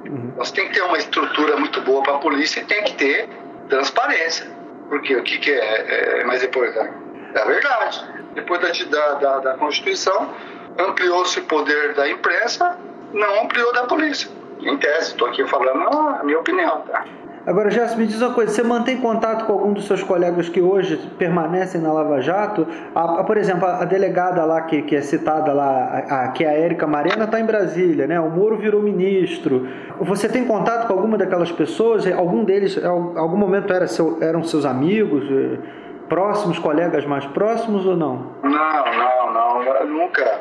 Uhum. 0.05 0.33
Você 0.37 0.53
tem 0.53 0.67
que 0.67 0.73
ter 0.73 0.81
uma 0.81 0.97
estrutura 0.97 1.57
muito 1.57 1.81
boa 1.81 2.03
para 2.03 2.15
a 2.15 2.19
polícia 2.19 2.59
e 2.59 2.65
tem 2.65 2.83
que 2.83 2.93
ter 2.95 3.29
transparência. 3.69 4.47
Porque 4.89 5.15
o 5.15 5.23
que, 5.23 5.37
que 5.37 5.51
é, 5.51 6.19
é, 6.19 6.23
mais 6.23 6.43
importante? 6.43 6.93
É 7.33 7.39
a 7.39 7.45
verdade. 7.45 8.05
Depois 8.35 8.61
da, 8.89 9.13
da, 9.13 9.39
da 9.39 9.53
Constituição, 9.55 10.33
ampliou-se 10.77 11.39
o 11.39 11.43
poder 11.45 11.93
da 11.93 12.09
imprensa, 12.09 12.77
não 13.13 13.43
ampliou 13.43 13.71
da 13.73 13.83
polícia. 13.85 14.29
Em 14.59 14.77
tese, 14.77 15.11
estou 15.11 15.27
aqui 15.27 15.45
falando 15.47 15.87
a 16.19 16.23
minha 16.23 16.39
opinião, 16.39 16.81
tá? 16.81 17.05
Agora, 17.45 17.69
Gerson, 17.69 17.97
me 17.97 18.07
diz 18.07 18.21
uma 18.21 18.33
coisa: 18.33 18.53
você 18.53 18.63
mantém 18.63 18.97
contato 18.97 19.45
com 19.45 19.53
algum 19.53 19.73
dos 19.73 19.85
seus 19.85 20.01
colegas 20.01 20.47
que 20.47 20.61
hoje 20.61 20.97
permanecem 21.17 21.81
na 21.81 21.91
Lava 21.91 22.21
Jato? 22.21 22.65
A, 22.95 23.19
a, 23.19 23.23
por 23.23 23.35
exemplo, 23.37 23.65
a, 23.65 23.81
a, 23.81 23.85
delegada 23.85 24.45
lá 24.45 24.61
que, 24.61 24.81
que 24.83 24.95
é 24.95 25.01
citada 25.01 25.51
lá, 25.51 26.31
que 26.33 26.45
é 26.45 26.49
a 26.49 26.53
Érica 26.53 26.87
Marena, 26.87 27.25
está 27.25 27.39
em 27.39 27.45
Brasília, 27.45 28.07
né? 28.07 28.19
O 28.19 28.29
Moro 28.29 28.57
virou 28.57 28.81
ministro. 28.81 29.67
Você 29.99 30.29
tem 30.29 30.45
contato 30.45 30.87
com 30.87 30.93
alguma 30.93 31.17
daquelas 31.17 31.51
pessoas? 31.51 32.07
Algum 32.07 32.45
deles, 32.45 32.77
em 32.77 32.85
algum 32.85 33.37
momento, 33.37 33.73
era 33.73 33.87
seu, 33.87 34.17
eram 34.21 34.43
seus 34.43 34.65
amigos, 34.65 35.23
eh, 35.29 35.57
próximos, 36.07 36.57
colegas 36.59 37.05
mais 37.05 37.25
próximos 37.25 37.85
ou 37.85 37.97
não? 37.97 38.31
Não, 38.41 38.51
não, 38.51 39.33
não. 39.33 39.85
Nunca. 39.85 40.39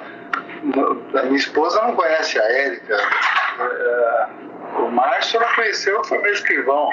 A 1.18 1.22
minha 1.24 1.36
esposa 1.36 1.82
não 1.82 1.96
conhece 1.96 2.38
a 2.38 2.44
Érica. 2.44 2.96
É 3.58 4.51
o 4.78 4.90
Márcio 4.90 5.40
ela 5.40 5.54
conheceu, 5.54 6.02
foi 6.04 6.18
meu 6.18 6.32
escrivão 6.32 6.88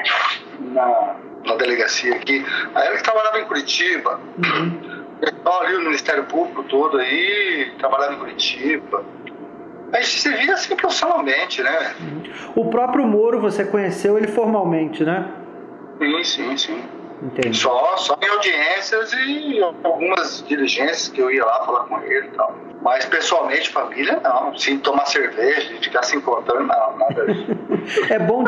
na, 0.59 1.15
na 1.45 1.55
delegacia 1.55 2.15
aqui. 2.15 2.45
Aí 2.75 2.87
ela 2.87 2.97
que 2.97 3.03
trabalhava 3.03 3.39
em 3.39 3.45
Curitiba. 3.45 4.19
Uhum. 4.37 5.05
ali 5.61 5.75
o 5.75 5.81
Ministério 5.81 6.25
Público 6.25 6.63
todo 6.63 6.97
aí, 6.97 7.71
trabalhava 7.77 8.13
em 8.13 8.19
Curitiba. 8.19 9.03
A 9.91 9.97
gente 9.97 10.19
se 10.19 10.29
via 10.29 10.53
assim 10.53 10.75
profissionalmente, 10.75 11.63
né? 11.63 11.95
O 12.55 12.69
próprio 12.69 13.05
Moro 13.05 13.39
você 13.39 13.65
conheceu 13.65 14.17
ele 14.17 14.27
formalmente, 14.27 15.03
né? 15.03 15.27
Sim, 15.97 16.23
sim, 16.23 16.57
sim. 16.57 16.98
Entendi. 17.21 17.57
Só, 17.57 17.97
só 17.97 18.17
em 18.21 18.27
audiências 18.27 19.11
e 19.13 19.59
algumas 19.83 20.43
diligências 20.47 21.09
que 21.09 21.21
eu 21.21 21.29
ia 21.29 21.43
lá 21.43 21.65
falar 21.65 21.83
com 21.85 22.01
ele 22.01 22.27
e 22.27 22.31
tal. 22.31 22.55
Mas 22.81 23.05
pessoalmente, 23.05 23.69
família, 23.69 24.21
não. 24.23 24.57
Sim, 24.57 24.79
tomar 24.79 25.05
cerveja, 25.05 25.75
ficar 25.81 26.03
se 26.03 26.15
encontrando, 26.15 26.65
não, 26.65 26.97
nada 26.97 27.25
disso. 27.25 27.57
é 28.09 28.19
bom 28.19 28.43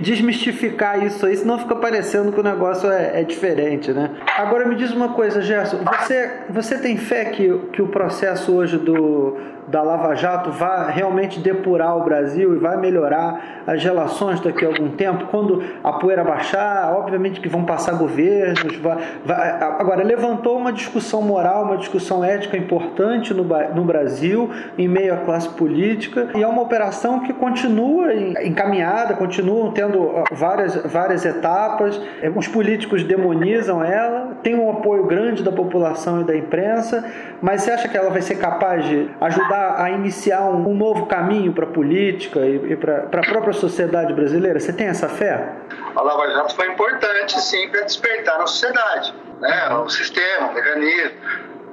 desmistificar 0.00 1.04
isso 1.04 1.24
aí, 1.26 1.36
senão 1.36 1.58
fica 1.58 1.76
parecendo 1.76 2.32
que 2.32 2.40
o 2.40 2.42
negócio 2.42 2.90
é, 2.90 3.20
é, 3.20 3.24
diferente, 3.24 3.92
né? 3.92 4.10
Agora 4.36 4.66
me 4.66 4.74
diz 4.74 4.90
uma 4.90 5.10
coisa, 5.10 5.40
Gerson, 5.40 5.78
você, 5.84 6.40
você 6.50 6.78
tem 6.78 6.96
fé 6.96 7.26
que, 7.26 7.56
que 7.72 7.80
o 7.80 7.88
processo 7.88 8.52
hoje 8.52 8.78
do, 8.78 9.36
da 9.68 9.82
Lava 9.82 10.14
Jato 10.14 10.50
vai 10.50 10.92
realmente 10.92 11.40
depurar 11.40 11.96
o 11.96 12.04
Brasil 12.04 12.54
e 12.54 12.58
vai 12.58 12.76
melhorar 12.76 13.62
as 13.66 13.82
relações 13.82 14.40
daqui 14.40 14.64
a 14.64 14.68
algum 14.68 14.90
tempo? 14.90 15.26
Quando 15.30 15.62
a 15.82 15.92
poeira 15.92 16.22
baixar, 16.22 16.94
obviamente 16.96 17.40
que 17.40 17.48
vão 17.48 17.64
passar 17.64 17.92
governos. 17.92 18.76
Vai, 18.76 18.98
vai, 19.24 19.50
agora, 19.60 20.02
levantou 20.02 20.56
uma 20.56 20.72
discussão 20.72 21.22
moral, 21.22 21.64
uma 21.64 21.76
discussão 21.76 22.24
ética 22.24 22.56
importante 22.56 23.34
no, 23.34 23.44
no 23.44 23.84
Brasil, 23.84 24.50
em 24.78 24.88
meio 24.88 25.14
à 25.14 25.18
classe 25.18 25.48
política, 25.48 26.28
e 26.34 26.42
é 26.42 26.46
uma 26.46 26.62
operação 26.62 27.20
que 27.20 27.32
continua 27.32 28.14
encaminhada, 28.44 29.14
continuam 29.14 29.72
tendo 29.72 30.24
várias, 30.32 30.76
várias 30.76 31.24
etapas. 31.24 32.00
É, 32.22 32.30
os 32.30 32.46
políticos 32.48 33.02
demonizam 33.02 33.82
ela, 33.82 34.36
tem 34.42 34.54
um 34.54 34.70
apoio 34.70 35.04
grande 35.04 35.42
da 35.42 35.52
população 35.52 36.20
e 36.20 36.24
da 36.24 36.36
imprensa, 36.36 37.04
mas 37.40 37.62
você 37.62 37.70
acha 37.72 37.88
que 37.88 37.96
ela 37.96 38.10
vai 38.10 38.22
ser 38.22 38.36
capaz 38.36 38.84
de 38.84 39.08
ajudar 39.20 39.55
a 39.84 39.90
iniciar 39.90 40.42
um, 40.42 40.70
um 40.70 40.74
novo 40.74 41.06
caminho 41.06 41.52
para 41.52 41.64
a 41.64 41.68
política 41.68 42.40
e, 42.40 42.72
e 42.72 42.76
para 42.76 43.04
a 43.04 43.26
própria 43.26 43.52
sociedade 43.52 44.12
brasileira? 44.12 44.58
Você 44.58 44.72
tem 44.72 44.86
essa 44.86 45.08
fé? 45.08 45.52
A 45.94 46.02
Lava 46.02 46.30
Jato 46.30 46.54
foi 46.54 46.68
importante, 46.68 47.40
sim, 47.40 47.68
para 47.68 47.82
despertar 47.82 48.38
na 48.38 48.46
sociedade, 48.46 49.14
né? 49.40 49.74
o 49.74 49.88
sistema, 49.88 50.48
o 50.48 50.54
mecanismo. 50.54 51.16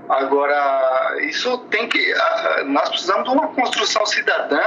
Agora, 0.09 1.15
isso 1.21 1.57
tem 1.69 1.87
que. 1.87 2.13
Nós 2.65 2.89
precisamos 2.89 3.23
de 3.23 3.29
uma 3.29 3.47
construção 3.49 4.05
cidadã 4.05 4.61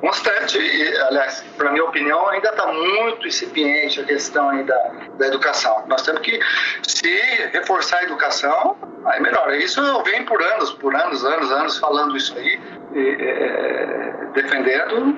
constante. 0.00 0.58
E, 0.58 0.96
aliás, 1.02 1.44
para 1.56 1.70
minha 1.72 1.84
opinião, 1.84 2.28
ainda 2.28 2.50
está 2.50 2.66
muito 2.66 3.26
incipiente 3.26 4.00
a 4.00 4.04
questão 4.04 4.48
aí 4.50 4.64
da, 4.64 4.92
da 5.18 5.26
educação. 5.26 5.84
Nós 5.88 6.02
temos 6.02 6.20
que, 6.22 6.38
se 6.86 7.08
reforçar 7.52 7.98
a 7.98 8.04
educação, 8.04 8.76
aí 9.04 9.20
melhora. 9.20 9.56
Isso 9.56 9.80
eu 9.80 10.02
venho 10.02 10.24
por 10.24 10.42
anos, 10.42 10.72
por 10.72 10.94
anos, 10.94 11.24
anos, 11.24 11.50
anos 11.50 11.78
falando 11.78 12.16
isso 12.16 12.36
aí, 12.36 12.60
e, 12.94 13.16
é, 13.20 14.14
defendendo. 14.34 15.16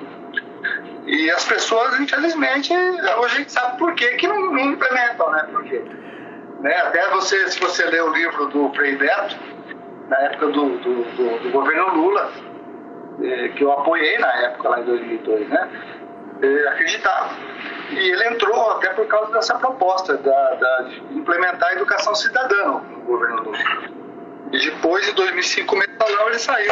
E 1.05 1.31
as 1.31 1.43
pessoas, 1.45 1.99
infelizmente, 1.99 2.71
hoje 2.73 3.35
a 3.35 3.37
gente 3.37 3.51
sabe 3.51 3.77
por 3.77 3.93
que, 3.95 4.07
que 4.17 4.27
não, 4.27 4.51
não 4.51 4.59
implementam, 4.59 5.31
né? 5.31 5.47
Por 5.51 5.63
quê? 5.63 5.81
Né? 6.59 6.75
Até 6.75 7.09
você, 7.09 7.49
se 7.49 7.59
você 7.59 7.85
ler 7.85 8.03
o 8.03 8.13
livro 8.13 8.47
do 8.47 8.71
Frei 8.73 8.95
Beto, 8.95 9.35
na 10.07 10.17
época 10.17 10.47
do, 10.47 10.77
do, 10.77 11.03
do, 11.03 11.39
do 11.39 11.49
governo 11.51 11.95
Lula, 11.95 12.31
que 13.55 13.63
eu 13.63 13.71
apoiei 13.71 14.17
na 14.17 14.33
época, 14.43 14.69
lá 14.69 14.79
em 14.79 14.85
2002, 14.85 15.49
né? 15.49 15.69
Ele 16.41 16.67
acreditava. 16.67 17.35
E 17.91 17.97
ele 17.97 18.27
entrou 18.27 18.71
até 18.71 18.89
por 18.89 19.07
causa 19.07 19.33
dessa 19.33 19.57
proposta 19.57 20.15
da, 20.17 20.53
da 20.55 20.81
de 20.83 21.17
implementar 21.17 21.69
a 21.69 21.73
educação 21.73 22.15
cidadã 22.15 22.65
no 22.65 23.01
governo 23.01 23.43
Lula. 23.43 23.57
E 24.51 24.57
depois, 24.57 25.07
em 25.07 25.13
2005, 25.13 25.75
o 25.75 25.77
mensalão, 25.77 26.27
ele 26.27 26.39
saiu 26.39 26.71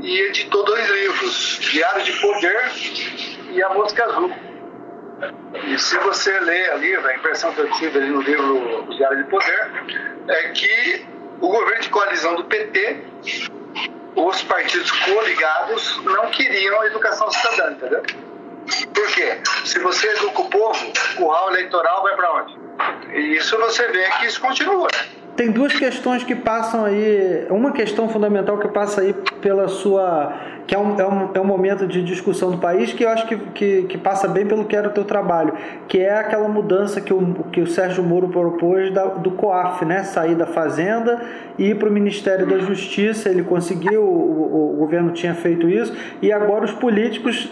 e 0.00 0.20
editou 0.22 0.64
dois 0.64 0.88
livros, 0.88 1.58
Diário 1.60 2.02
de 2.02 2.12
Poder 2.20 2.72
e 3.50 3.62
A 3.62 3.68
Mosca 3.70 4.04
Azul. 4.04 4.32
E 5.66 5.78
se 5.78 5.96
você 5.98 6.38
ler 6.40 6.70
ali, 6.72 6.94
a 6.94 7.14
impressão 7.14 7.52
que 7.54 7.60
eu 7.60 7.70
tive 7.72 7.98
ali 7.98 8.10
no 8.10 8.20
livro 8.20 8.86
Diário 8.90 9.24
de 9.24 9.30
Poder, 9.30 9.70
é 10.28 10.48
que 10.48 11.06
o 11.40 11.48
governo 11.48 11.80
de 11.80 11.88
coalizão 11.88 12.34
do 12.34 12.44
PT, 12.44 13.04
os 14.16 14.42
partidos 14.42 14.90
coligados 14.90 16.00
não 16.04 16.30
queriam 16.30 16.80
a 16.80 16.86
educação 16.86 17.30
cidadã, 17.30 17.72
entendeu? 17.72 18.02
Por 18.94 19.06
quê? 19.08 19.38
Se 19.64 19.78
você 19.80 20.08
educa 20.08 20.40
o 20.40 20.48
povo, 20.48 20.86
o 20.86 21.16
curral 21.16 21.50
eleitoral 21.50 22.02
vai 22.02 22.16
para 22.16 22.32
onde? 22.34 22.58
E 23.12 23.36
isso 23.36 23.58
você 23.58 23.86
vê 23.88 24.08
que 24.18 24.26
isso 24.26 24.40
continua, 24.40 24.88
né? 24.92 25.24
Tem 25.36 25.50
duas 25.50 25.72
questões 25.72 26.22
que 26.22 26.34
passam 26.34 26.84
aí, 26.84 27.46
uma 27.50 27.72
questão 27.72 28.08
fundamental 28.08 28.56
que 28.58 28.68
passa 28.68 29.00
aí 29.00 29.12
pela 29.42 29.66
sua 29.66 30.32
que 30.66 30.74
é 30.74 30.78
um, 30.78 30.98
é 30.98 31.06
um, 31.06 31.30
é 31.34 31.40
um 31.40 31.44
momento 31.44 31.86
de 31.86 32.02
discussão 32.02 32.50
do 32.50 32.58
país 32.58 32.92
que 32.92 33.04
eu 33.04 33.08
acho 33.08 33.26
que, 33.26 33.36
que, 33.36 33.82
que, 33.82 33.98
passa 33.98 34.26
bem 34.26 34.46
pelo 34.46 34.64
que 34.64 34.74
era 34.74 34.88
o 34.88 34.92
teu 34.92 35.04
trabalho, 35.04 35.52
que 35.86 35.98
é 35.98 36.18
aquela 36.18 36.48
mudança 36.48 37.00
que 37.00 37.12
o, 37.12 37.34
que 37.52 37.60
o 37.60 37.66
Sérgio 37.66 38.02
Moro 38.02 38.28
propôs 38.28 38.92
da, 38.92 39.04
do 39.04 39.32
COAF, 39.32 39.84
né? 39.84 40.02
sair 40.04 40.34
da 40.34 40.46
Fazenda 40.46 41.20
e 41.58 41.70
ir 41.70 41.78
para 41.78 41.88
o 41.88 41.92
Ministério 41.92 42.46
da 42.46 42.58
Justiça. 42.58 43.28
Ele 43.28 43.42
conseguiu, 43.42 44.02
o, 44.02 44.74
o 44.74 44.76
governo 44.78 45.12
tinha 45.12 45.34
feito 45.34 45.68
isso, 45.68 45.94
e 46.22 46.32
agora 46.32 46.64
os 46.64 46.72
políticos 46.72 47.50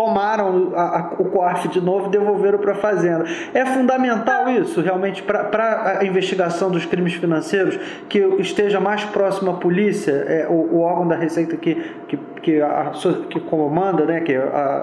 tomaram 0.00 0.72
a, 0.74 0.82
a, 0.82 1.00
o 1.18 1.26
COAF 1.26 1.68
de 1.68 1.78
novo 1.78 2.06
e 2.06 2.10
devolveram 2.10 2.58
para 2.58 2.72
a 2.72 2.74
Fazenda. 2.74 3.24
É 3.52 3.66
fundamental 3.66 4.48
isso, 4.48 4.80
realmente, 4.80 5.22
para 5.22 5.98
a 6.00 6.04
investigação 6.06 6.70
dos 6.70 6.86
crimes 6.86 7.12
financeiros, 7.12 7.76
que 8.08 8.18
esteja 8.38 8.80
mais 8.80 9.04
próximo 9.04 9.50
à 9.50 9.54
polícia, 9.54 10.12
é, 10.26 10.46
o, 10.48 10.76
o 10.76 10.80
órgão 10.80 11.06
da 11.06 11.16
Receita 11.16 11.54
que, 11.58 11.74
que, 12.08 12.16
que, 12.16 12.62
a, 12.62 12.92
que 13.28 13.40
comanda, 13.40 14.06
né, 14.06 14.20
que 14.22 14.34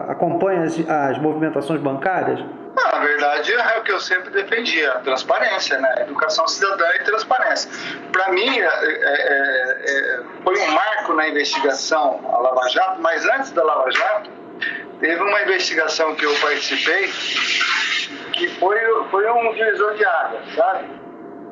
acompanha 0.07 0.61
as, 0.61 0.77
as 0.87 1.17
movimentações 1.17 1.81
bancárias? 1.81 2.39
Na 2.75 2.99
verdade, 2.99 3.51
é 3.53 3.79
o 3.79 3.83
que 3.83 3.91
eu 3.91 3.99
sempre 3.99 4.29
defendi, 4.29 4.85
a 4.85 4.99
transparência, 4.99 5.79
né? 5.79 6.03
Educação 6.03 6.47
cidadã 6.47 6.85
e 6.99 7.03
transparência. 7.05 7.71
Para 8.11 8.31
mim, 8.33 8.59
é, 8.59 8.65
é, 8.65 9.77
é, 9.87 10.23
foi 10.43 10.59
um 10.59 10.71
marco 10.71 11.13
na 11.13 11.27
investigação 11.27 12.19
a 12.31 12.37
Lava 12.37 12.69
Jato, 12.69 13.01
mas 13.01 13.25
antes 13.25 13.51
da 13.51 13.63
Lava 13.63 13.89
Jato, 13.91 14.29
Teve 14.99 15.21
uma 15.21 15.41
investigação 15.43 16.15
que 16.15 16.25
eu 16.25 16.33
participei 16.35 17.11
que 18.33 18.47
foi, 18.59 18.77
foi 19.11 19.29
um 19.31 19.53
divisor 19.53 19.95
de 19.95 20.05
água, 20.05 20.41
sabe? 20.55 20.87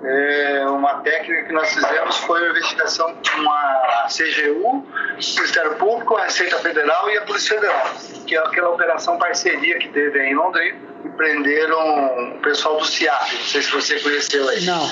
É, 0.03 0.65
uma 0.67 1.01
técnica 1.01 1.45
que 1.45 1.53
nós 1.53 1.73
fizemos 1.73 2.17
foi 2.17 2.41
uma 2.41 2.49
investigação 2.51 3.15
com 3.15 3.51
a 3.51 4.07
CGU, 4.07 4.67
o 4.67 4.85
Ministério 5.15 5.75
Público, 5.75 6.15
a 6.15 6.25
Receita 6.25 6.57
Federal 6.59 7.09
e 7.09 7.17
a 7.17 7.21
Polícia 7.23 7.55
Federal, 7.55 7.91
que 8.27 8.35
é 8.35 8.39
aquela 8.39 8.69
operação 8.69 9.17
parceria 9.17 9.79
que 9.79 9.89
teve 9.89 10.19
aí 10.19 10.29
em 10.29 10.35
Londrina, 10.35 10.77
e 11.03 11.09
prenderam 11.09 12.35
o 12.35 12.39
pessoal 12.39 12.77
do 12.77 12.85
CIAP, 12.85 13.33
não 13.33 13.41
sei 13.41 13.61
se 13.61 13.71
você 13.71 13.99
conheceu 13.99 14.47
aí. 14.47 14.63
Não. 14.65 14.89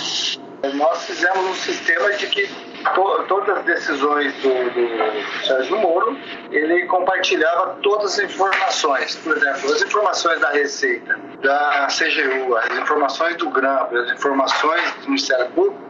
Nós 0.74 1.06
fizemos 1.06 1.46
um 1.46 1.56
sistema 1.56 2.14
de 2.14 2.28
que 2.28 2.50
to, 2.84 3.24
todas 3.28 3.58
as 3.58 3.66
decisões 3.66 4.34
do, 4.42 4.50
do 4.50 5.46
Sérgio 5.46 5.78
Moro, 5.78 6.18
ele 6.52 6.86
compartilhava 6.86 7.78
todas 7.82 8.20
as 8.20 8.26
informações. 8.26 9.16
Por 9.18 9.36
exemplo, 9.38 9.72
as 9.72 9.82
informações 9.82 10.40
da 10.40 10.50
Receita, 10.52 11.20
da 11.42 11.88
CGU, 11.88 12.56
as 12.58 12.78
informações 12.78 13.36
do 13.38 13.50
GRAMP, 13.50 13.96
as 13.96 14.12
informações 14.12 14.94
do 15.02 15.06
Ministério 15.08 15.50
Público, 15.52 15.82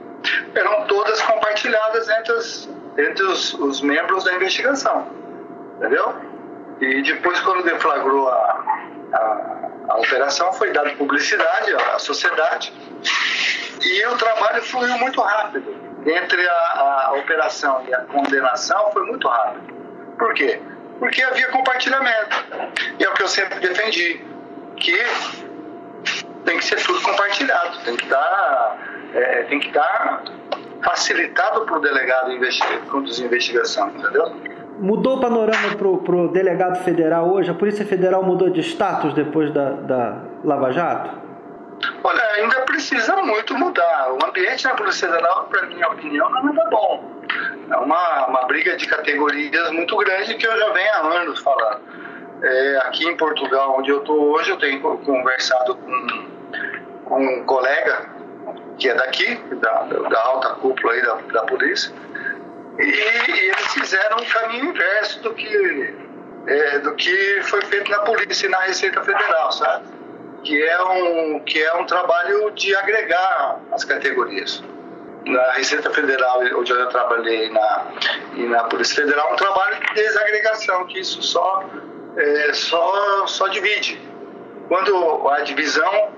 eram 0.56 0.86
todas 0.86 1.22
compartilhadas 1.22 2.10
entre, 2.10 2.34
os, 2.34 2.70
entre 2.98 3.24
os, 3.24 3.54
os 3.56 3.82
membros 3.82 4.24
da 4.24 4.36
investigação. 4.36 5.08
Entendeu? 5.78 6.14
E 6.80 7.02
depois, 7.02 7.40
quando 7.42 7.64
deflagrou 7.64 8.30
a, 8.30 8.64
a, 9.14 9.70
a 9.90 9.98
operação, 9.98 10.54
foi 10.54 10.72
dada 10.72 10.92
publicidade 10.92 11.74
à 11.74 12.00
sociedade 12.00 12.74
e 13.82 14.06
o 14.08 14.18
trabalho 14.18 14.64
fluiu 14.64 14.98
muito 14.98 15.20
rápido 15.22 15.93
entre 16.06 16.48
a, 16.48 17.08
a 17.08 17.14
operação 17.14 17.84
e 17.88 17.94
a 17.94 18.00
condenação 18.02 18.92
foi 18.92 19.06
muito 19.06 19.28
rápido. 19.28 19.74
Por 20.18 20.34
quê? 20.34 20.60
Porque 21.00 21.22
havia 21.24 21.48
compartilhamento. 21.50 22.46
E 23.00 23.04
é 23.04 23.10
o 23.10 23.14
que 23.14 23.24
eu 23.24 23.28
sempre 23.28 23.60
defendi, 23.60 24.24
que 24.78 24.98
tem 26.46 26.58
que 26.58 26.66
ser 26.66 26.82
tudo 26.84 27.02
compartilhado, 27.02 27.80
tem 27.84 27.96
que 27.96 28.04
estar, 28.04 28.78
é, 29.14 29.44
tem 29.44 29.60
que 29.60 29.68
estar 29.68 30.24
facilitado 30.84 31.62
para 31.62 31.78
o 31.78 31.82
delegado 31.82 32.32
conduzir 32.90 33.26
investigação, 33.26 33.90
entendeu? 33.90 34.36
Mudou 34.80 35.18
o 35.18 35.22
panorama 35.22 35.76
para 35.76 35.88
o 35.88 36.28
delegado 36.28 36.84
federal 36.84 37.32
hoje? 37.32 37.50
A 37.50 37.54
Polícia 37.54 37.86
Federal 37.86 38.24
mudou 38.24 38.50
de 38.50 38.62
status 38.62 39.14
depois 39.14 39.52
da, 39.54 39.72
da 39.72 40.22
Lava 40.44 40.72
Jato? 40.72 41.23
Olha, 42.04 42.24
ainda 42.36 42.62
precisa 42.62 43.16
muito 43.18 43.56
mudar. 43.56 44.12
O 44.14 44.26
ambiente 44.26 44.66
na 44.66 44.76
Polícia 44.76 45.08
Federal, 45.08 45.46
para 45.46 45.66
minha 45.68 45.88
opinião, 45.88 46.30
não 46.30 46.50
é 46.50 46.70
bom. 46.70 47.12
É 47.70 47.78
uma, 47.78 48.28
uma 48.28 48.46
briga 48.46 48.76
de 48.76 48.86
categorias 48.86 49.72
muito 49.72 49.96
grande 49.98 50.36
que 50.36 50.46
eu 50.46 50.58
já 50.58 50.70
venho 50.70 50.94
há 50.94 51.22
anos 51.22 51.40
falando. 51.40 51.82
É, 52.44 52.78
aqui 52.86 53.08
em 53.08 53.16
Portugal, 53.16 53.78
onde 53.80 53.90
eu 53.90 54.00
estou 54.00 54.32
hoje, 54.32 54.52
eu 54.52 54.58
tenho 54.58 54.82
conversado 54.82 55.76
com, 55.76 56.28
com 57.06 57.26
um 57.26 57.46
colega 57.46 58.10
que 58.78 58.90
é 58.90 58.94
daqui, 58.94 59.36
da, 59.62 59.84
da 59.84 60.22
alta 60.26 60.50
cúpula 60.56 60.94
aí 60.94 61.02
da, 61.02 61.16
da 61.32 61.44
polícia, 61.44 61.94
e, 62.78 62.84
e, 62.84 63.50
eles 63.50 63.74
fizeram 63.74 64.18
um 64.18 64.26
caminho 64.26 64.66
inverso 64.66 65.22
do 65.22 65.34
que, 65.34 65.96
é, 66.48 66.80
do 66.80 66.94
que 66.96 67.42
foi 67.44 67.62
feito 67.62 67.90
na 67.90 68.00
polícia 68.00 68.48
e 68.48 68.50
na 68.50 68.60
Receita 68.62 69.02
Federal, 69.04 69.52
sabe? 69.52 69.86
Que 70.44 70.62
é 70.62 70.84
um, 70.84 71.40
que 71.40 71.62
é 71.62 71.74
um 71.76 71.86
trabalho 71.86 72.52
de 72.52 72.76
agregar 72.76 73.60
as 73.72 73.84
categorias. 73.84 74.64
Na 75.26 75.54
Receita 75.54 75.90
Federal, 75.90 76.42
onde 76.58 76.72
eu 76.72 76.90
trabalhei, 76.90 77.50
na, 77.50 77.86
e 78.36 78.44
na 78.44 78.66
Polícia 78.66 79.04
Federal, 79.04 79.32
um 79.32 79.38
trabalho 79.38 79.78
de 79.80 79.94
desagregação, 79.94 80.86
que 80.86 81.00
isso 81.00 81.22
só, 81.24 81.64
é, 82.18 82.52
só, 82.54 83.26
só 83.26 83.48
divide. 83.48 84.02
Quando 84.68 85.30
a 85.30 85.40
divisão, 85.42 86.12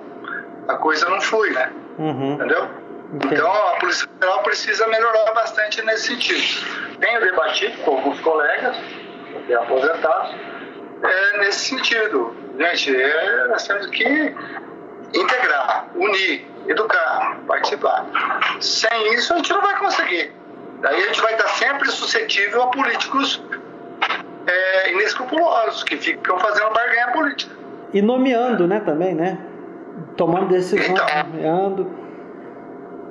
a 0.68 0.76
coisa 0.78 1.08
não 1.08 1.22
flui, 1.22 1.52
né? 1.52 1.72
Uhum. 2.00 2.34
Entendeu? 2.34 2.68
Então 3.14 3.52
a 3.52 3.80
Polícia 3.80 4.08
Federal 4.08 4.42
precisa 4.42 4.88
melhorar 4.88 5.32
bastante 5.34 5.84
nesse 5.84 6.08
sentido. 6.08 6.98
Tenho 7.00 7.22
debatido 7.22 7.78
com 7.84 7.92
alguns 7.92 8.20
colegas, 8.22 8.76
aposentados, 9.62 10.36
é, 11.04 11.38
nesse 11.38 11.70
sentido. 11.70 12.45
Gente, 12.58 12.96
é, 13.02 13.48
nós 13.48 13.68
temos 13.68 13.88
que 13.88 14.34
integrar. 15.14 15.88
unir, 15.96 16.46
educar, 16.68 17.38
participar. 17.48 18.06
Sem 18.60 19.14
isso 19.14 19.34
a 19.34 19.38
gente 19.38 19.52
não 19.54 19.62
vai 19.62 19.78
conseguir. 19.78 20.34
Daí 20.82 21.04
a 21.04 21.08
gente 21.08 21.22
vai 21.22 21.34
estar 21.34 21.48
sempre 21.50 21.90
suscetível 21.90 22.64
a 22.64 22.68
políticos 22.68 23.42
é, 24.48 24.92
inescrupulosos, 24.92 25.84
que 25.84 25.98
ficam 25.98 26.38
fazendo 26.40 26.72
barganha 26.72 27.12
política. 27.12 27.56
E 27.94 28.02
nomeando, 28.02 28.68
né, 28.68 28.80
também, 28.82 29.16
né? 29.16 29.38
Tomando 30.18 30.48
decisões, 30.48 30.90
Então. 30.90 31.06
nomeando. 31.32 32.06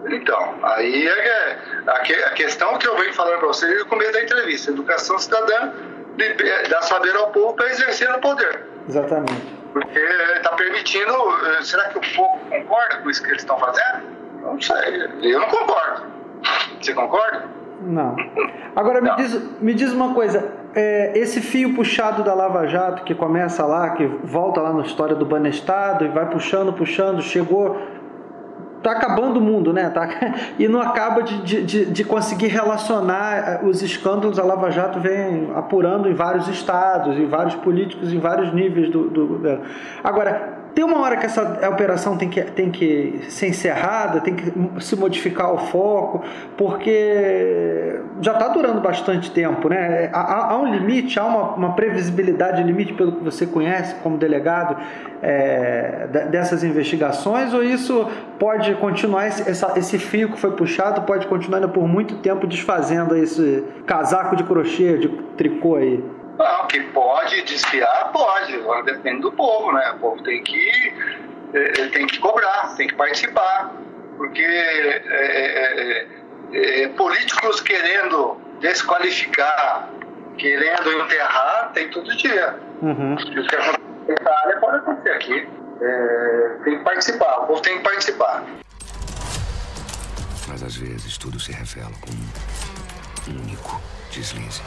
Então, 0.07 0.55
aí 0.63 1.07
é 1.09 1.59
a, 1.87 1.99
que- 2.01 2.13
a 2.13 2.31
questão 2.31 2.77
que 2.77 2.87
eu 2.87 2.95
venho 2.99 3.15
falando 3.15 3.39
para 3.39 3.49
vocês 3.49 3.79
no 3.79 3.87
começo 3.87 4.13
da 4.13 4.23
entrevista, 4.23 4.71
educação 4.71 5.19
cidadã, 5.19 5.73
dar 6.69 6.83
saber 6.83 7.17
ao 7.17 7.31
povo 7.31 7.55
para 7.55 7.71
exercer 7.71 8.11
o 8.15 8.19
poder. 8.21 8.65
Exatamente. 8.89 9.55
Porque 9.73 9.99
está 9.99 10.51
permitindo. 10.57 11.13
eh, 11.13 11.63
Será 11.63 11.89
que 11.89 11.99
o 11.99 12.17
povo 12.17 12.39
concorda 12.51 12.99
com 13.03 13.11
isso 13.11 13.23
que 13.23 13.31
eles 13.31 13.43
estão 13.43 13.59
fazendo? 13.59 14.03
Não 14.43 14.61
sei. 14.61 15.07
Eu 15.23 15.41
não 15.41 15.49
concordo. 15.49 16.03
Você 16.81 16.93
concorda? 16.95 17.45
Não. 17.83 18.17
Agora 18.77 19.01
me 19.01 19.09
Não. 19.09 19.17
diz, 19.17 19.61
me 19.61 19.75
diz 19.75 19.93
uma 19.93 20.15
coisa, 20.15 20.53
é, 20.75 21.13
esse 21.19 21.41
fio 21.41 21.75
puxado 21.75 22.23
da 22.23 22.33
Lava 22.35 22.67
Jato 22.67 23.03
que 23.05 23.15
começa 23.15 23.65
lá, 23.67 23.91
que 23.91 24.07
volta 24.07 24.61
lá 24.61 24.73
na 24.73 24.83
história 24.83 25.15
do 25.15 25.27
Banestado 25.27 26.05
e 26.05 26.09
vai 26.09 26.27
puxando, 26.29 26.73
puxando, 26.73 27.21
chegou. 27.21 27.79
Tá 28.85 28.93
acabando 28.93 29.39
o 29.39 29.41
mundo, 29.41 29.73
né? 29.73 29.89
Tá, 29.89 30.07
e 30.59 30.69
não 30.69 30.79
acaba 30.79 31.23
de, 31.23 31.63
de, 31.65 31.87
de- 31.87 32.05
conseguir 32.05 32.49
relacionar 32.49 33.37
eh, 33.39 33.61
os 33.65 33.81
escândalos. 33.81 34.39
A 34.39 34.45
Lava 34.45 34.71
Jato 34.71 35.01
vem 35.01 35.51
apurando 35.55 36.07
em 36.07 36.13
vários 36.13 36.47
estados, 36.49 37.17
em 37.17 37.27
vários 37.27 37.55
políticos, 37.55 38.13
em 38.13 38.19
vários 38.19 38.53
níveis 38.53 38.91
do, 38.91 39.09
do 39.09 39.27
governo. 39.27 39.65
Agora, 40.05 40.54
tem 40.75 40.85
uma 40.85 41.01
hora 41.01 41.17
que 41.17 41.25
essa 41.27 41.69
operação 41.71 42.17
tem 42.17 42.29
que, 42.29 42.43
tem 42.43 42.71
que 42.71 43.21
ser 43.29 43.49
encerrada, 43.49 44.21
tem 44.21 44.35
que 44.35 44.53
se 44.83 44.97
modificar 44.97 45.53
o 45.53 45.59
foco, 45.59 46.23
porque 46.57 48.01
já 48.21 48.33
está 48.33 48.49
durando 48.49 48.81
bastante 48.81 49.31
tempo, 49.31 49.69
né? 49.69 50.11
Há, 50.13 50.53
há- 50.53 50.59
um 50.59 50.67
limite, 50.73 51.19
há 51.19 51.25
uma, 51.25 51.43
uma 51.55 51.73
previsibilidade 51.75 52.63
limite 52.63 52.93
pelo 52.93 53.13
que 53.13 53.23
você 53.25 53.47
conhece 53.47 53.95
como 54.03 54.17
delegado 54.17 54.77
é, 55.23 56.07
de- 56.11 56.25
dessas 56.27 56.65
investigações, 56.65 57.55
ou 57.55 57.63
isso 57.63 58.07
pode 58.39 58.75
continuar, 58.75 59.27
esse, 59.29 59.49
essa- 59.49 59.73
esse 59.79 59.99
fio 59.99 60.31
que 60.33 60.39
foi 60.41 60.53
puxado 60.53 61.03
pode 61.03 61.27
continuar 61.27 61.59
ainda 61.59 61.69
por 61.69 61.87
muito 61.89 62.17
tempo 62.17 62.47
desfazendo 62.47 63.17
esse 63.17 63.65
casaco 63.87 64.37
de 64.37 64.45
crochê, 64.45 64.99
de 64.99 65.09
tricô 65.37 65.77
aí? 65.77 66.03
Não, 66.39 66.67
que 66.67 66.81
pode 66.81 67.43
desfiar, 67.43 68.11
pode. 68.13 68.55
Agora 68.55 68.83
depende 68.83 69.23
do 69.23 69.33
povo, 69.33 69.73
né? 69.73 69.93
O 69.93 69.99
povo 69.99 70.23
tem 70.23 70.43
que, 70.43 70.93
eh, 71.55 71.89
tem 71.93 72.07
que 72.07 72.19
cobrar, 72.19 72.75
tem 72.77 72.89
que 72.89 72.95
participar. 72.95 73.73
Porque 74.17 74.43
eh, 74.43 75.03
eh, 75.07 76.07
eh, 76.53 76.89
políticos 76.97 77.61
querendo 77.61 78.41
desqualificar, 78.61 79.89
querendo 80.39 80.93
enterrar, 80.93 81.73
tem 81.73 81.89
todo 81.91 82.17
dia. 82.17 82.59
Uhum. 82.83 83.15
O 83.15 83.17
que 83.17 83.57
acontece 83.57 83.79
nessa 84.09 84.31
área 84.31 84.57
pode 84.59 84.77
acontecer 84.79 85.11
aqui. 85.11 85.49
Eh, 85.81 86.57
tem 86.65 86.79
que 86.79 86.85
participar, 86.85 87.41
o 87.41 87.47
povo 87.47 87.61
tem 87.61 87.79
que 87.79 87.85
participar. 87.85 88.45
Mas 90.49 90.63
às 90.63 90.77
vezes 90.77 91.19
tudo 91.19 91.41
se 91.41 91.53
revela 91.53 91.93
como 92.01 92.19
um 93.29 93.43
único 93.43 93.81
deslize. 94.13 94.63